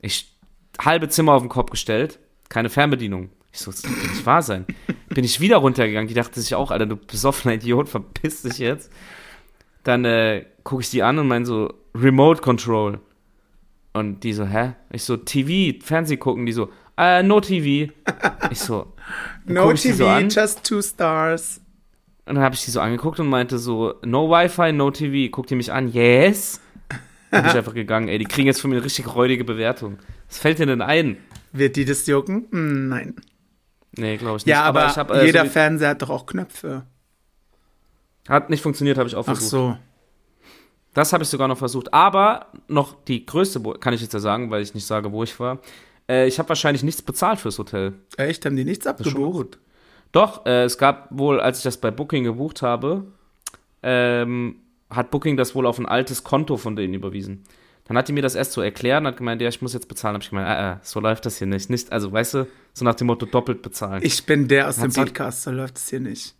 [0.00, 0.32] Ich,
[0.80, 3.30] halbe Zimmer auf den Kopf gestellt, keine Fernbedienung.
[3.52, 4.66] Ich so, das kann nicht wahr sein.
[5.08, 8.92] Bin ich wieder runtergegangen, die dachte sich auch, Alter, du besoffener Idiot, verpiss dich jetzt.
[9.84, 13.00] Dann äh, gucke ich die an und mein so, Remote Control.
[13.94, 14.74] Und die so, hä?
[14.92, 17.92] Ich so, TV, Fernseh gucken, die so, äh, no TV.
[18.50, 18.92] Ich so,
[19.46, 21.60] No TV, so just two stars.
[22.26, 25.30] Und dann habe ich die so angeguckt und meinte so, no Wi-Fi, no TV.
[25.30, 26.60] Guckt die mich an, yes.
[27.30, 29.98] Dann bin ich einfach gegangen, ey, die kriegen jetzt von mir eine richtig räudige Bewertung.
[30.28, 31.16] Was fällt dir denn ein?
[31.52, 32.46] Wird die das jucken?
[32.50, 33.16] Hm, nein.
[33.92, 34.52] Nee, glaube ich nicht.
[34.52, 36.84] Ja, aber, ich hab, äh, jeder so Fernseher hat doch auch Knöpfe.
[38.28, 39.50] hat nicht funktioniert, habe ich auch Ach versucht.
[39.50, 39.78] so.
[40.94, 41.94] Das habe ich sogar noch versucht.
[41.94, 45.38] Aber noch die größte, kann ich jetzt ja sagen, weil ich nicht sage, wo ich
[45.40, 45.60] war.
[46.08, 47.94] Äh, ich habe wahrscheinlich nichts bezahlt fürs Hotel.
[48.16, 48.44] Echt?
[48.46, 49.58] Haben die nichts abgebucht?
[50.12, 53.04] Doch, äh, es gab wohl, als ich das bei Booking gebucht habe,
[53.82, 54.56] ähm,
[54.90, 57.44] hat Booking das wohl auf ein altes Konto von denen überwiesen.
[57.84, 59.88] Dann hat die mir das erst so erklärt und hat gemeint, ja, ich muss jetzt
[59.88, 60.14] bezahlen.
[60.14, 61.70] Hab ich gemeint, äh, äh, so läuft das hier nicht.
[61.70, 61.90] nicht.
[61.92, 64.00] Also, weißt du, so nach dem Motto doppelt bezahlen.
[64.02, 66.34] Ich bin der aus dem sie- Podcast, so läuft es hier nicht.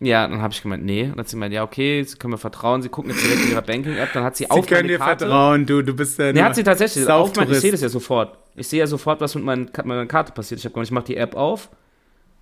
[0.00, 1.02] ja, dann habe ich gemeint, nee.
[1.04, 2.82] Und dann hat sie gemeint, ja, okay, sie können mir vertrauen.
[2.82, 4.12] Sie gucken jetzt direkt in ihrer Banking-App.
[4.12, 6.42] Dann hat sie, Sie auf können meine dir Karte, vertrauen, du, du bist ja Nee,
[6.42, 7.08] hat sie tatsächlich.
[7.08, 8.36] Auf mein, ich sehe das ja sofort.
[8.54, 10.58] Ich sehe ja sofort, was mit, meinen, mit meiner Karte passiert.
[10.60, 11.68] Ich habe gesagt, ich mache die App auf.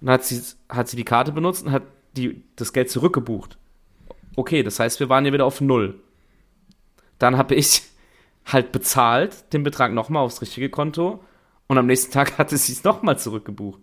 [0.01, 1.83] Und dann hat sie, hat sie die Karte benutzt und hat
[2.17, 3.59] die, das Geld zurückgebucht.
[4.37, 6.01] Okay, das heißt, wir waren ja wieder auf Null.
[7.19, 7.83] Dann habe ich
[8.47, 11.23] halt bezahlt, den Betrag nochmal aufs richtige Konto.
[11.67, 13.81] Und am nächsten Tag hatte sie es nochmal zurückgebucht.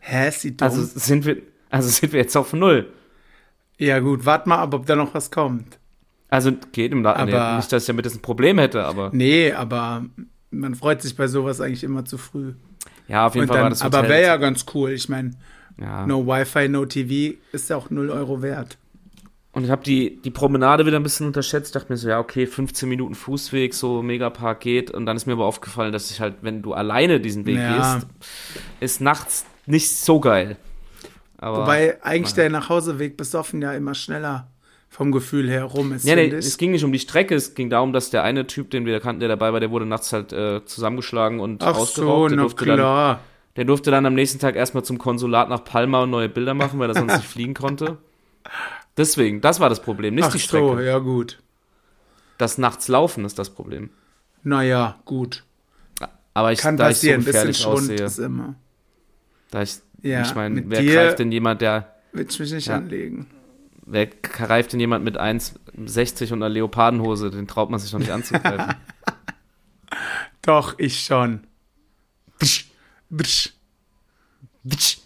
[0.00, 0.66] Hä, ist sie dumm?
[0.68, 1.38] Also sind wir,
[1.70, 2.92] also sind wir jetzt auf Null.
[3.78, 5.78] ja gut, warte mal ab, ob da noch was kommt.
[6.28, 9.52] Also geht im La Aber- nicht, dass ich damit jetzt ein Problem hätte, aber Nee,
[9.52, 10.04] aber
[10.58, 12.52] man freut sich bei sowas eigentlich immer zu früh.
[13.08, 14.90] ja, auf jeden Und Fall war dann, das aber Hotel- wäre ja ganz cool.
[14.90, 15.32] Ich meine,
[15.80, 16.06] ja.
[16.06, 18.78] no Wi-Fi, no TV ist ja auch 0 Euro wert.
[19.52, 21.68] Und ich habe die, die Promenade wieder ein bisschen unterschätzt.
[21.68, 24.90] Ich dachte mir so, ja, okay, 15 Minuten Fußweg, so Megapark geht.
[24.90, 27.94] Und dann ist mir aber aufgefallen, dass ich halt, wenn du alleine diesen Weg Ja.
[27.94, 28.06] gehst,
[28.80, 30.56] ist nachts nicht so geil.
[31.38, 32.48] Aber, Wobei eigentlich naja.
[32.48, 34.48] der Nachhauseweg besoffen ja immer schneller
[34.96, 37.68] vom Gefühl her rum ist, Ja, nee, es ging nicht um die Strecke, es ging
[37.68, 40.32] darum, dass der eine Typ, den wir kannten, der dabei war, der wurde nachts halt
[40.32, 42.30] äh, zusammengeschlagen und Ach ausgeraubt.
[42.30, 43.20] so, der, durfte dann, klar.
[43.56, 46.78] der durfte dann am nächsten Tag erstmal zum Konsulat nach Palma und neue Bilder machen,
[46.78, 47.98] weil er sonst nicht fliegen konnte.
[48.96, 50.64] Deswegen, das war das Problem, nicht Ach die Strecke.
[50.76, 51.40] so, ja gut.
[52.38, 53.90] Das nachts laufen ist das Problem.
[54.44, 55.42] Naja, gut.
[56.34, 58.54] Aber ich, Kann da ich so passieren, ein bisschen aussehe, ist immer.
[59.50, 62.66] da ich, Ja, ich meine, wer dir- greift denn jemand, der, Will ich mich nicht
[62.68, 62.76] Ja.
[62.76, 63.26] anlegen.
[63.86, 68.12] Wer greift denn jemand mit 1,60 und einer Leopardenhose, den traut man sich noch nicht
[68.12, 68.74] anzugreifen.
[70.42, 71.46] Doch, ich schon.
[72.38, 72.66] Bsch.
[74.64, 74.98] Witsch,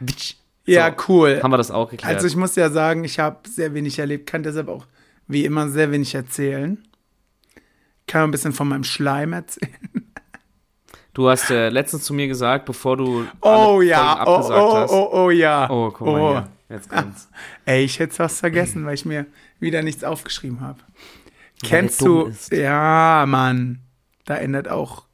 [0.00, 0.34] witsch.
[0.66, 1.40] Ja, So, cool.
[1.42, 2.14] Haben wir das auch geklärt.
[2.16, 4.86] Also ich muss ja sagen, ich habe sehr wenig erlebt, kann deshalb auch
[5.28, 6.82] wie immer sehr wenig erzählen.
[8.06, 10.10] Kann ein bisschen von meinem Schleim erzählen.
[11.14, 14.60] du hast äh, letztens zu mir gesagt, bevor du Oh alle ja, Folgen oh, abgesagt
[14.60, 14.90] oh, hast.
[14.92, 15.70] oh, oh ja.
[15.70, 16.32] Oh, guck mal Oh.
[16.32, 16.48] hier.
[16.68, 17.28] Jetzt kommt's.
[17.64, 19.26] Ey, ich hätte was vergessen, weil ich mir
[19.60, 20.80] wieder nichts aufgeschrieben habe.
[21.62, 22.32] Kennst du?
[22.50, 23.80] Ja, Mann.
[24.24, 25.04] Da ändert auch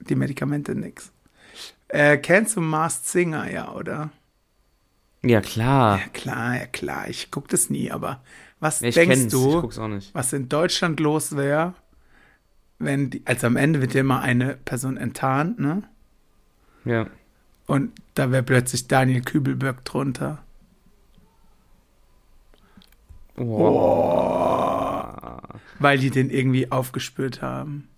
[0.00, 1.12] die Medikamente nichts.
[1.88, 4.10] Äh, kennst du Masked Singer, ja, oder?
[5.22, 5.98] Ja, klar.
[5.98, 7.08] Ja, klar, ja, klar.
[7.08, 8.22] Ich gucke das nie, aber
[8.60, 9.62] was Ja, denkst du,
[10.12, 11.74] was in Deutschland los wäre,
[12.78, 15.82] wenn die, also am Ende wird ja immer eine Person enttarnt, ne?
[16.84, 17.06] Ja.
[17.66, 20.42] Und da wäre plötzlich Daniel Kübelberg drunter.
[25.78, 27.88] Weil die den irgendwie aufgespürt haben.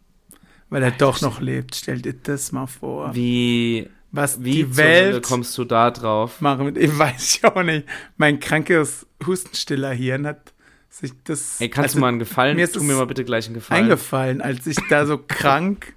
[0.70, 1.76] Weil er doch noch lebt.
[1.76, 3.14] Stell dir das mal vor.
[3.14, 6.40] Wie, was wie die Welt kommst du da drauf?
[6.40, 7.86] machen mit ihm, weiß ich auch nicht.
[8.16, 10.52] Mein krankes Hustenstiller-Hirn hat
[10.90, 12.56] sich das Ey, kannst also du mal einen Gefallen?
[12.56, 13.84] mir ist Tu mir mal bitte gleich einen Gefallen.
[13.84, 15.94] eingefallen, als ich da so krank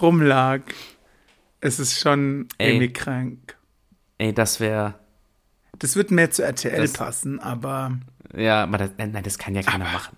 [0.00, 0.60] rumlag.
[1.60, 2.68] Es ist schon Ey.
[2.70, 3.56] irgendwie krank.
[4.18, 4.94] Ey, das wäre.
[5.78, 7.98] Das wird mehr zu RTL Das- passen, aber
[8.36, 10.16] Ja, aber das, nein, das kann ja keiner machen.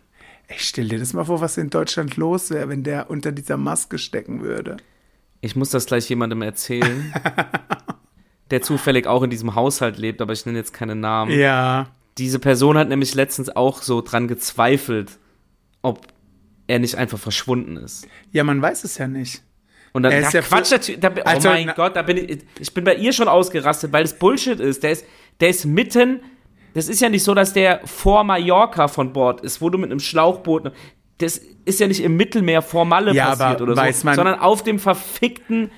[0.49, 3.57] ich stell dir das mal vor, was in Deutschland los wäre, wenn der unter dieser
[3.57, 4.77] Maske stecken würde.
[5.41, 7.13] Ich muss das gleich jemandem erzählen,
[8.51, 11.33] der zufällig auch in diesem Haushalt lebt, aber ich nenne jetzt keine Namen.
[11.39, 15.19] Ja, Diese Person hat nämlich letztens auch so dran gezweifelt,
[15.81, 16.07] ob
[16.67, 18.07] er nicht einfach verschwunden ist.
[18.31, 19.43] ja, man weiß es ja nicht.
[19.93, 22.03] Und dann, Er ist ja, Quatsch, natürlich, da, bin- Also, oh mein na- Gott, da
[22.03, 24.83] bin ich, ich bin bei ihr schon ausgerastet, weil es Bullshit ist.
[24.83, 25.05] Der ist,
[25.41, 26.21] der ist mitten,
[26.75, 29.91] das ist ja nicht so, dass der vor Mallorca von Bord ist, wo du mit
[29.91, 30.73] einem Schlauchboot,
[31.19, 34.39] das ist ja nicht im Mittelmeer vor Malle Ja, passiert oder weiß so, man- sondern
[34.41, 35.71] auf dem verfickten,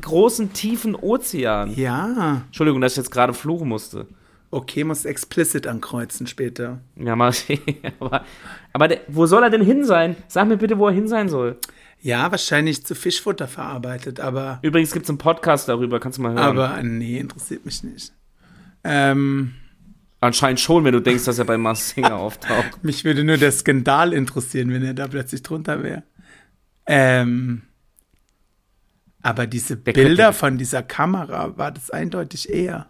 [0.00, 1.74] großen, tiefen Ozean.
[1.74, 4.06] Ja, Entschuldigung, dass ich jetzt gerade fluchen musste.
[4.52, 6.78] okay, muss explicit ankreuzen später.
[6.96, 7.32] Ja, mal,
[8.00, 8.24] aber,
[8.72, 10.16] aber der, wo soll er denn hin sein?
[10.28, 11.56] Sag mir bitte, wo er hin sein soll.
[12.02, 16.32] Ja, wahrscheinlich zu Fischfutter verarbeitet, aber, Übrigens gibt es einen Podcast darüber, kannst du mal
[16.32, 16.58] hören.
[16.58, 18.12] aber nee, interessiert mich nicht.
[18.84, 19.54] Ähm,
[20.22, 22.82] Anscheinend schon, wenn du denkst, dass er bei Mars Singer auftaucht.
[22.84, 26.02] mich würde nur der Skandal interessieren, wenn er da plötzlich drunter wäre.
[26.86, 27.62] Ähm,
[29.22, 32.88] Aber diese Der Bilder könnte- von dieser Kamera war das eindeutig eher.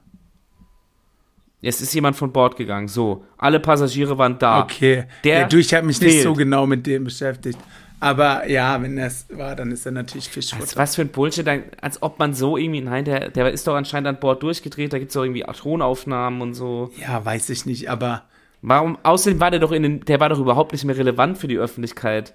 [1.62, 2.88] Es ist jemand von Bord gegangen.
[2.88, 4.62] So, alle Passagiere waren da.
[4.62, 5.04] Okay.
[5.24, 6.24] Der ja, du, ich habe mich nicht fehlt.
[6.24, 7.58] so genau mit dem beschäftigt.
[8.00, 10.76] Aber ja, wenn das war, dann ist er natürlich Fischfutter.
[10.76, 11.46] was für ein Bullshit,
[11.82, 14.98] als ob man so irgendwie, nein, der, der ist doch anscheinend an Bord durchgedreht, da
[14.98, 16.90] gibt es doch irgendwie Tonaufnahmen und so.
[16.96, 18.24] Ja, weiß ich nicht, aber
[18.62, 21.48] Warum, außerdem war der doch in den, der war doch überhaupt nicht mehr relevant für
[21.48, 22.34] die Öffentlichkeit.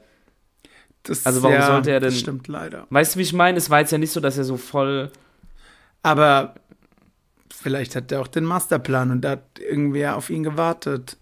[1.04, 2.88] das Also warum ja, sollte er denn- Das stimmt leider.
[2.90, 3.58] Weißt du, wie ich meine?
[3.58, 5.12] Es war jetzt ja nicht so, dass er so voll,
[6.04, 6.56] Aber
[7.52, 11.18] vielleicht hat er auch den Masterplan und da hat irgendwer auf ihn gewartet.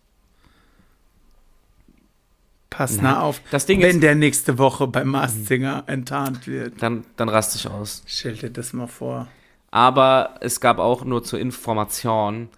[2.76, 6.82] Pass Nein, na auf, das Ding wenn ist- der nächste Woche beim Maskinger enttarnt wird.
[6.82, 8.02] dann, dann raste ich aus.
[8.08, 9.28] Stell dir das mal vor.
[9.70, 12.50] Aber es gab auch nur zur Information,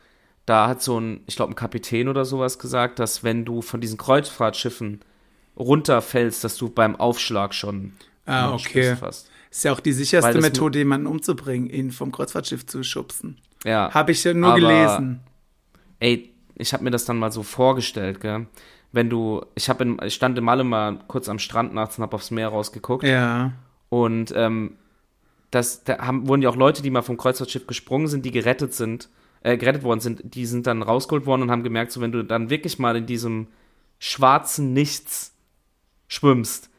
[0.46, 3.82] da hat so ein, ich glaube, ein Kapitän oder sowas gesagt, dass wenn du von
[3.82, 5.02] diesen Kreuzfahrtschiffen
[5.58, 7.94] runterfällst, dass du beim Aufschlag schon
[8.26, 8.96] Ah, okay.
[8.96, 9.30] fast.
[9.52, 13.38] Ist ja auch die sicherste Methode, jemanden umzubringen, ihn vom Kreuzfahrtschiff zu schubsen.
[13.64, 13.94] Ja.
[13.94, 15.20] Habe ich ja nur Aber- gelesen.
[16.00, 18.48] Ey, ich habe mir das dann mal so vorgestellt, gell?
[18.96, 22.16] Wenn du, ich habe, ich stand in Malle mal kurz am Strand nachts und habe
[22.16, 23.52] aufs Meer rausgeguckt Ja.
[23.90, 24.78] und ähm,
[25.52, 28.74] das, da haben, wurden ja auch Leute, die mal vom Kreuzfahrtschiff gesprungen sind, die gerettet
[28.74, 29.10] sind,
[29.42, 32.24] äh, gerettet worden sind, die sind dann rausgeholt worden und haben gemerkt, so wenn du
[32.24, 33.48] dann wirklich mal in diesem
[34.00, 35.34] schwarzen Nichts
[36.08, 36.70] schwimmst,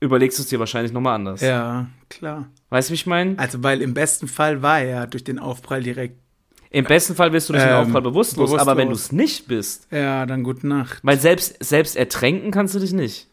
[0.00, 1.40] überlegst du es dir wahrscheinlich nochmal anders.
[1.40, 2.46] Ja, klar.
[2.70, 3.38] Weißt du, wie ich meine?
[3.38, 6.18] Also, weil im besten Fall war er ja durch den Aufprall direkt.
[6.74, 9.06] Im besten Fall wirst du durch den Ähm, Aufprall bewusstlos, aber wenn du bewusstlos.
[9.06, 10.98] es nicht bist, Ja, dann gute Nacht.
[11.02, 13.28] weil selbst, selbst ertränken kannst du dich nicht.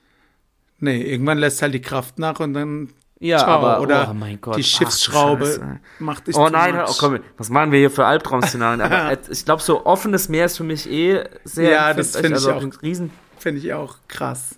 [0.80, 4.40] Nee, irgendwann lässt halt die Kraft nach und dann Ja, Ciao, aber oder oh mein
[4.42, 4.58] Gott.
[4.58, 5.80] die Ach, Schiffsschraube Scheiße.
[6.00, 8.82] macht dich Oh nein, oh, komm, was machen wir hier für Albtraum-Szenarien?
[8.82, 12.34] Aber ich glaube, so offenes Meer ist für mich eh sehr Ja, das finde ich
[12.36, 12.62] also auch.
[12.62, 14.56] ein Riesen, Finde ich auch krass.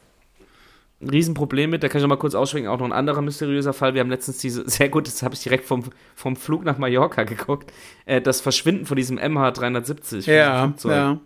[1.03, 1.83] Ein Riesenproblem mit.
[1.83, 2.69] Da kann ich noch mal kurz ausschwenken.
[2.71, 3.93] Auch noch ein anderer mysteriöser Fall.
[3.93, 5.83] Wir haben letztens diese, sehr gut, das habe ich direkt vom,
[6.15, 7.71] vom Flug nach Mallorca geguckt,
[8.05, 10.23] äh, das Verschwinden von diesem MH370.
[10.23, 11.19] von Ja, ja.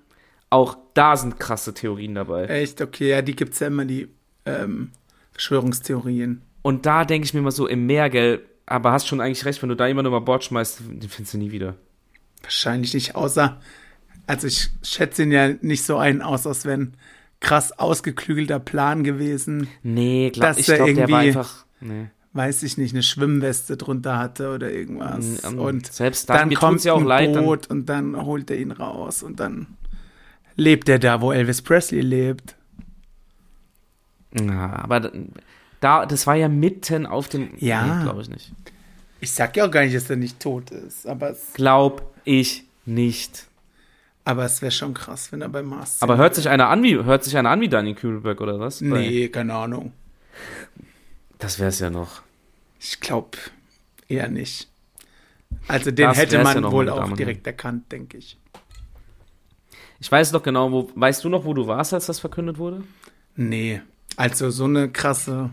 [0.49, 2.45] Auch da sind krasse Theorien dabei.
[2.45, 3.09] Echt, okay.
[3.09, 4.07] Ja, die gibt es ja immer, die
[4.45, 4.91] ähm,
[5.33, 6.41] Verschwörungstheorien.
[6.61, 9.61] Und da denke ich mir mal so im Meer, gell, aber hast schon eigentlich recht,
[9.61, 11.75] wenn du da jemanden über Bord schmeißt, den findest du nie wieder.
[12.43, 13.59] Wahrscheinlich nicht, außer,
[14.25, 16.93] also ich schätze ihn ja nicht so ein aus, als wenn
[17.39, 19.67] krass ausgeklügelter Plan gewesen.
[19.83, 21.65] Nee, glaub, Dass ich er glaube, der war irgendwie- einfach.
[21.79, 22.07] Nee.
[22.33, 25.43] weiß ich nicht, eine Schwimmweste drunter hatte oder irgendwas.
[25.43, 28.49] Ähm, und selbst dann mir kommt ja auch ein leid, dann- Boot und dann holt
[28.51, 29.65] er ihn raus und dann
[30.55, 32.55] lebt er da, wo Elvis Presley lebt.
[34.39, 35.11] Ja, aber
[35.79, 37.49] da, das war ja mitten auf dem.
[37.57, 37.97] Ja.
[37.97, 38.51] Nee, glaube ich nicht.
[39.19, 43.46] Ich sag ja auch gar nicht, dass er nicht tot ist, aber Glaub ich nicht.
[44.27, 46.95] Aber es wäre schon krass, wenn er beim Mars Aber hört sich einer an wie,
[46.95, 48.81] hört sich einer an wie Daniel Kübelberg oder was?
[48.81, 49.93] Nee, keine Ahnung.
[51.37, 52.23] Das wär's ja noch.
[52.77, 53.37] Ich glaube
[54.09, 54.67] eher nicht.
[55.69, 58.37] Also den Das hätte man ja wohl auch direkt erkannt, denke ich.
[60.01, 60.91] Ich weiß noch genau, wo.
[60.93, 62.83] Weißt du noch, wo du warst, als das verkündet wurde?
[63.37, 63.81] Nee,
[64.17, 65.51] also so eine krasse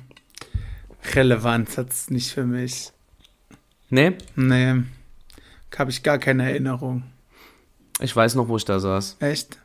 [1.15, 2.91] Relevanz hat es nicht für mich.
[3.89, 4.15] Nee?
[4.35, 4.83] Nee,
[5.79, 7.05] habe ich gar keine Erinnerung.
[8.01, 9.17] Ich weiß noch, wo ich da saß.
[9.21, 9.59] Echt?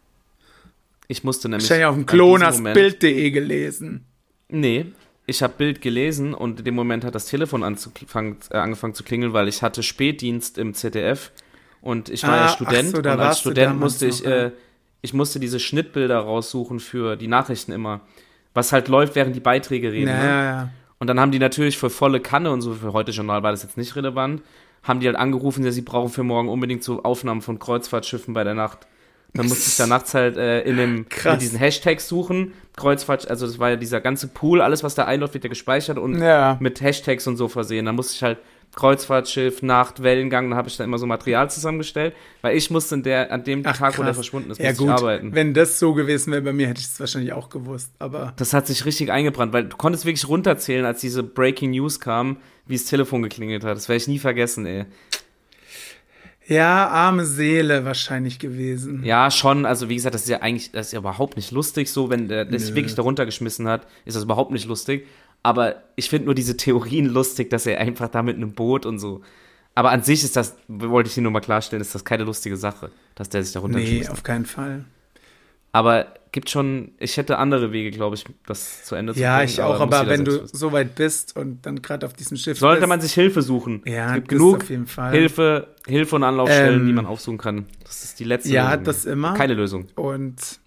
[1.08, 1.64] Ich musste nämlich.
[1.70, 4.06] Wahrscheinlich auf dem an Klo und diesem hast Moment- Bild.de gelesen.
[4.50, 4.86] Nee,
[5.26, 9.34] ich habe Bild gelesen und in dem Moment hat das Telefon äh, angefangen zu klingeln,
[9.34, 11.32] weil ich hatte Spätdienst im ZDF
[11.82, 14.46] und ich war Ah, ja Student so, da und als Student musste ich, noch, ja.
[14.46, 14.52] äh,
[15.02, 18.02] ich musste diese Schnittbilder raussuchen für die Nachrichten immer,
[18.56, 20.10] was halt läuft, während die Beiträge reden.
[20.10, 20.26] Ja, ne?
[20.28, 20.70] ja, ja.
[20.98, 23.64] Und dann haben die natürlich für volle Kanne und so, für heute Journal war das
[23.64, 24.42] jetzt nicht relevant,
[24.84, 28.44] haben die halt angerufen, ja, sie brauchen für morgen unbedingt so Aufnahmen von Kreuzfahrtschiffen bei
[28.44, 28.88] der Nacht.
[29.34, 31.34] Dann musste ich da nachts halt äh, in dem, Krass.
[31.34, 32.54] mit diesen Hashtags suchen.
[32.76, 35.98] Kreuzfahrt, also das war ja dieser ganze Pool, alles was da einläuft, wird ja gespeichert
[35.98, 36.58] und Ja.
[36.60, 37.86] mit Hashtags und so versehen.
[37.86, 38.38] Dann musste ich halt
[38.76, 43.04] Kreuzfahrtschiff, Nacht, Wellengang, dann habe ich da immer so Material zusammengestellt, weil ich musste in
[43.04, 44.18] der, an dem Ach, Tag, wo der krass.
[44.18, 44.90] verschwunden ist, Ja, gut.
[44.90, 45.34] arbeiten.
[45.34, 47.92] Wenn das so gewesen wäre bei mir, hätte ich es wahrscheinlich auch gewusst.
[48.00, 52.00] Aber Das hat sich richtig eingebrannt, weil du konntest wirklich runterzählen, als diese Breaking News
[52.00, 53.76] kam, wie das Telefon geklingelt hat.
[53.76, 54.86] Das werde ich nie vergessen, ey.
[56.48, 59.04] ja, arme Seele wahrscheinlich gewesen.
[59.04, 59.66] Ja, schon.
[59.66, 62.28] Also, wie gesagt, das ist ja eigentlich, das ist ja überhaupt nicht lustig, so, wenn
[62.28, 62.76] der das Nö.
[62.76, 65.06] wirklich da runtergeschmissen hat, ist das überhaupt nicht lustig.
[65.44, 69.00] Aber ich finde nur diese Theorien lustig, dass er einfach da mit einem Boot und
[69.00, 69.22] so.
[69.76, 72.58] Aber an sich ist das, wollte ich hier nur mal klarstellen, ist das keine lustige
[72.58, 74.14] Sache, dass der sich da Nee, runtergeschmissen hat.
[74.14, 74.84] auf keinen Fall.
[75.72, 79.50] Aber gibt schon, ich hätte andere Wege, glaube ich, das zu Ende zu Ja, bringen.
[79.52, 80.58] ich auch, aber jeder wenn du wissen.
[80.58, 83.82] so weit bist und dann gerade auf diesem Schiff Sollte bist, man sich Hilfe suchen.
[83.86, 85.12] ja, es gibt genug auf jeden Fall.
[85.12, 87.66] Hilfe, Hilfe und Anlaufstellen, Ähm, die man aufsuchen kann.
[87.84, 88.84] Das ist die letzte Ja, Lösung.
[88.84, 89.34] das immer.
[89.36, 89.88] Keine Lösung.
[89.96, 90.60] Und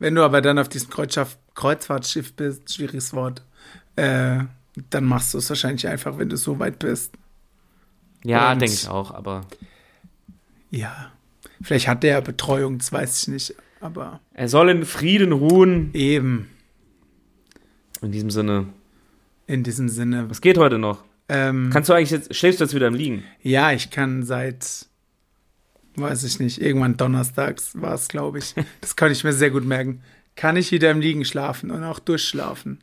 [0.00, 3.42] wenn du aber dann auf diesem Kreuzschaff, Kreuzfahrtschiff bist, schwieriges Wort,
[3.96, 4.44] äh,
[4.90, 7.12] Dann machst du es wahrscheinlich einfach, wenn du so weit bist.
[8.24, 9.46] Ja, denke ich auch, aber
[10.70, 11.12] Ja.
[11.62, 13.54] Vielleicht hat der Betreuung, das weiß ich nicht.
[13.80, 15.90] Aber er soll in Frieden ruhen.
[15.94, 16.48] eben,
[18.00, 18.66] In diesem Sinne.
[19.46, 20.30] in diesem Sinne.
[20.30, 21.04] Was geht heute noch?
[21.28, 23.24] Ähm, Kannst du eigentlich jetzt, schläfst du jetzt wieder im Liegen?
[23.42, 24.86] ja, ich kann seit,
[25.96, 28.54] weiß ich nicht, irgendwann donnerstags war es, glaube ich.
[28.80, 30.02] Das kann ich mir sehr gut merken.
[30.36, 32.80] Kann ich wieder im Liegen schlafen und auch durchschlafen.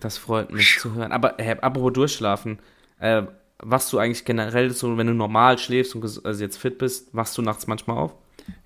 [0.00, 1.12] Das freut mich zu hören.
[1.12, 2.58] Aber äh, apropos durchschlafen,
[2.98, 3.22] äh,
[3.58, 7.36] wachst du eigentlich generell so, wenn du normal schläfst und also jetzt fit bist, wachst
[7.36, 8.14] du nachts manchmal auf?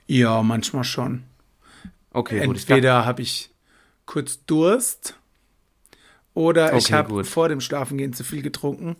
[0.06, 1.24] Ja, manchmal schon.
[2.10, 2.56] Okay, gut.
[2.56, 3.50] Ich dachte, Entweder habe ich
[4.06, 5.18] kurz Durst
[6.34, 7.26] oder ich Okay, habe gut.
[7.26, 8.96] vor dem Schlafengehen zu viel getrunken,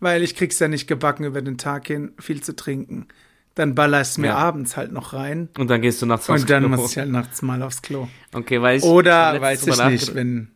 [0.00, 3.08] weil ich krieg's ja nicht gebacken über den Tag hin, viel zu trinken.
[3.56, 4.36] Dann baller ich mir Ja.
[4.36, 6.76] abends halt noch rein und dann gehst du nachts aufs und dann Klo.
[6.76, 8.06] muss ich halt nachts mal aufs Klo.
[8.32, 8.84] Okay, weil ich.
[8.84, 10.52] Oder weiß ich nicht, wenn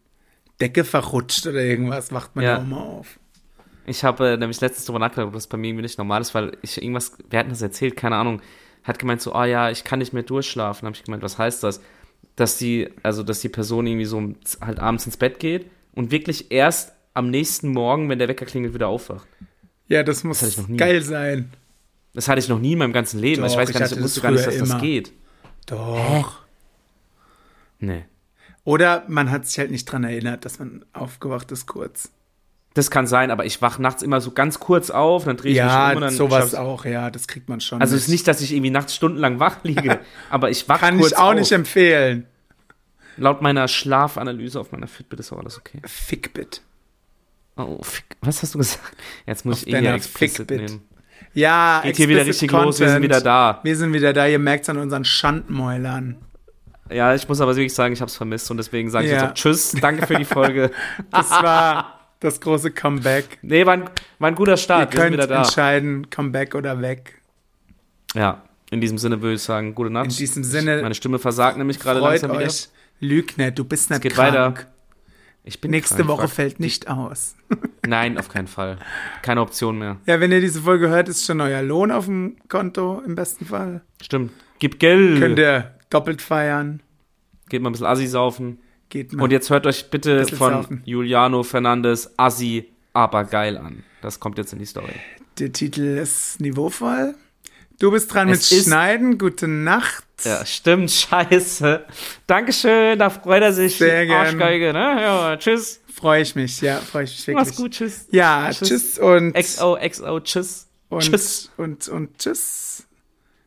[0.61, 2.59] Decke verrutscht oder irgendwas, wacht man Ja.
[2.59, 3.19] auch mal auf.
[3.87, 6.35] Ich habe äh, nämlich letztens drüber nachgedacht, ob das bei mir irgendwie nicht normal ist,
[6.35, 7.97] weil ich irgendwas, wer hat denn das erzählt?
[7.97, 8.41] Keine Ahnung.
[8.85, 10.87] Hat gemeint so, ah ja, ich kann nicht mehr durchschlafen.
[10.87, 11.81] Habe ich gemeint, was heißt das?
[12.37, 14.23] Dass die, also dass die Person irgendwie so
[14.61, 18.73] halt abends ins Bett geht und wirklich erst am nächsten Morgen, wenn der Wecker klingelt,
[18.75, 19.27] wieder aufwacht.
[19.89, 20.77] Ja, das muss nie.
[20.77, 21.51] geil sein.
[22.15, 23.43] Das hatte ich noch nie in meinem ganzen Leben.
[23.43, 24.81] Doch, ich weiß gar nicht, ich wusste das gar nicht, dass das immer.
[24.81, 25.13] geht.
[25.67, 26.41] Doch.
[27.81, 28.05] Nee.
[28.65, 32.11] Oder man hat sich halt nicht dran erinnert, dass man aufgewacht ist kurz.
[32.73, 35.59] Das kann sein, aber ich wach nachts immer so ganz kurz auf, dann drehe ich
[35.59, 37.81] mich Ja, um und dann sowas auch, ja, das kriegt man schon.
[37.81, 40.01] Also es ist nicht, dass ich irgendwie nachts stundenlang wach liege,
[40.31, 41.35] aber ich wach Kann kurz ich auch auf.
[41.35, 42.27] nicht empfehlen.
[43.17, 45.81] Laut meiner Schlafanalyse auf meiner Fitbit ist auch alles okay.
[45.87, 46.63] Fickbit.
[47.57, 48.97] Oh, fick, was hast du gesagt?
[49.27, 50.51] Jetzt muss Auf ich eh Fickbit.
[50.51, 50.83] nehmen.
[51.35, 53.03] Ja, Geht hier wieder richtig los, wir sind Content.
[53.05, 53.61] wieder da.
[53.63, 56.17] Wir sind wieder da, ihr merkt es an unseren Schandmäulern.
[56.91, 59.19] Ja, ich muss aber wirklich sagen, ich habe es vermisst und deswegen sage ich Ja.
[59.23, 60.71] jetzt auch Tschüss, danke für die Folge.
[61.11, 63.39] Das war das große Comeback.
[63.43, 63.83] nee, war ein,
[64.19, 65.43] war ein guter Ihr Start, wir sind könnt wieder da.
[65.43, 67.21] entscheiden, Comeback oder weg.
[68.15, 70.07] Ja, in diesem Sinne würde ich sagen, gute Nacht.
[70.11, 72.43] In diesem Sinne, Meine Stimme versagt nämlich gerade langsam wieder.
[72.47, 72.69] euch.
[73.01, 74.35] Lüg nicht, du bist nicht geht krank.
[74.35, 74.55] weiter.
[75.47, 77.37] Ich bin Nächste krank, Woche fällt nicht aus.
[77.87, 78.79] Nein, auf keinen Fall.
[79.21, 79.99] Keine Option mehr.
[80.07, 83.45] Ja, wenn ihr diese Folge hört, ist schon euer Lohn auf dem Konto im besten
[83.45, 83.83] Fall.
[84.03, 84.33] Stimmt.
[84.59, 85.21] Gib Geld.
[85.21, 86.83] Könnt ihr doppelt feiern.
[87.51, 88.59] Geht mal ein bisschen Assi saufen.
[88.89, 89.25] Geht mal.
[89.25, 90.83] Und jetzt hört euch bitte von saufen.
[90.87, 93.83] Juliano Fernandes Assi, aber geil an.
[94.01, 94.95] Das kommt jetzt in die Story.
[95.39, 97.15] Der Titel ist niveauvoll.
[97.79, 99.19] Du bist dran Es mit Schneiden.
[99.19, 100.04] Gute Nacht.
[100.23, 101.85] Ja, stimmt, scheiße.
[102.27, 103.77] Dankeschön, da freut er sich.
[103.79, 104.27] Sehr gern.
[104.27, 105.03] Arschgeige, ne?
[105.03, 105.81] Ja, tschüss.
[105.93, 107.47] Freue ich mich, ja, freue ich mich wirklich.
[107.47, 108.07] Mach's gut, tschüss.
[108.11, 108.69] Ja, Tschüss.
[108.69, 110.69] tschüss, und, XO, XO, tschüss.
[110.89, 111.51] und, tschüss.
[111.57, 112.87] und, und tschüss.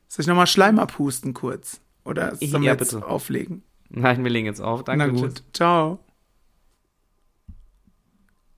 [0.08, 1.80] Soll ich nochmal Schleim abhusten kurz?
[2.04, 3.06] Oder sollen wir Ja, jetzt bitte.
[3.06, 3.64] auflegen?
[3.90, 4.84] Nein, wir legen jetzt auf.
[4.84, 5.22] Danke, Na tschüss.
[5.22, 6.00] gut, ciao.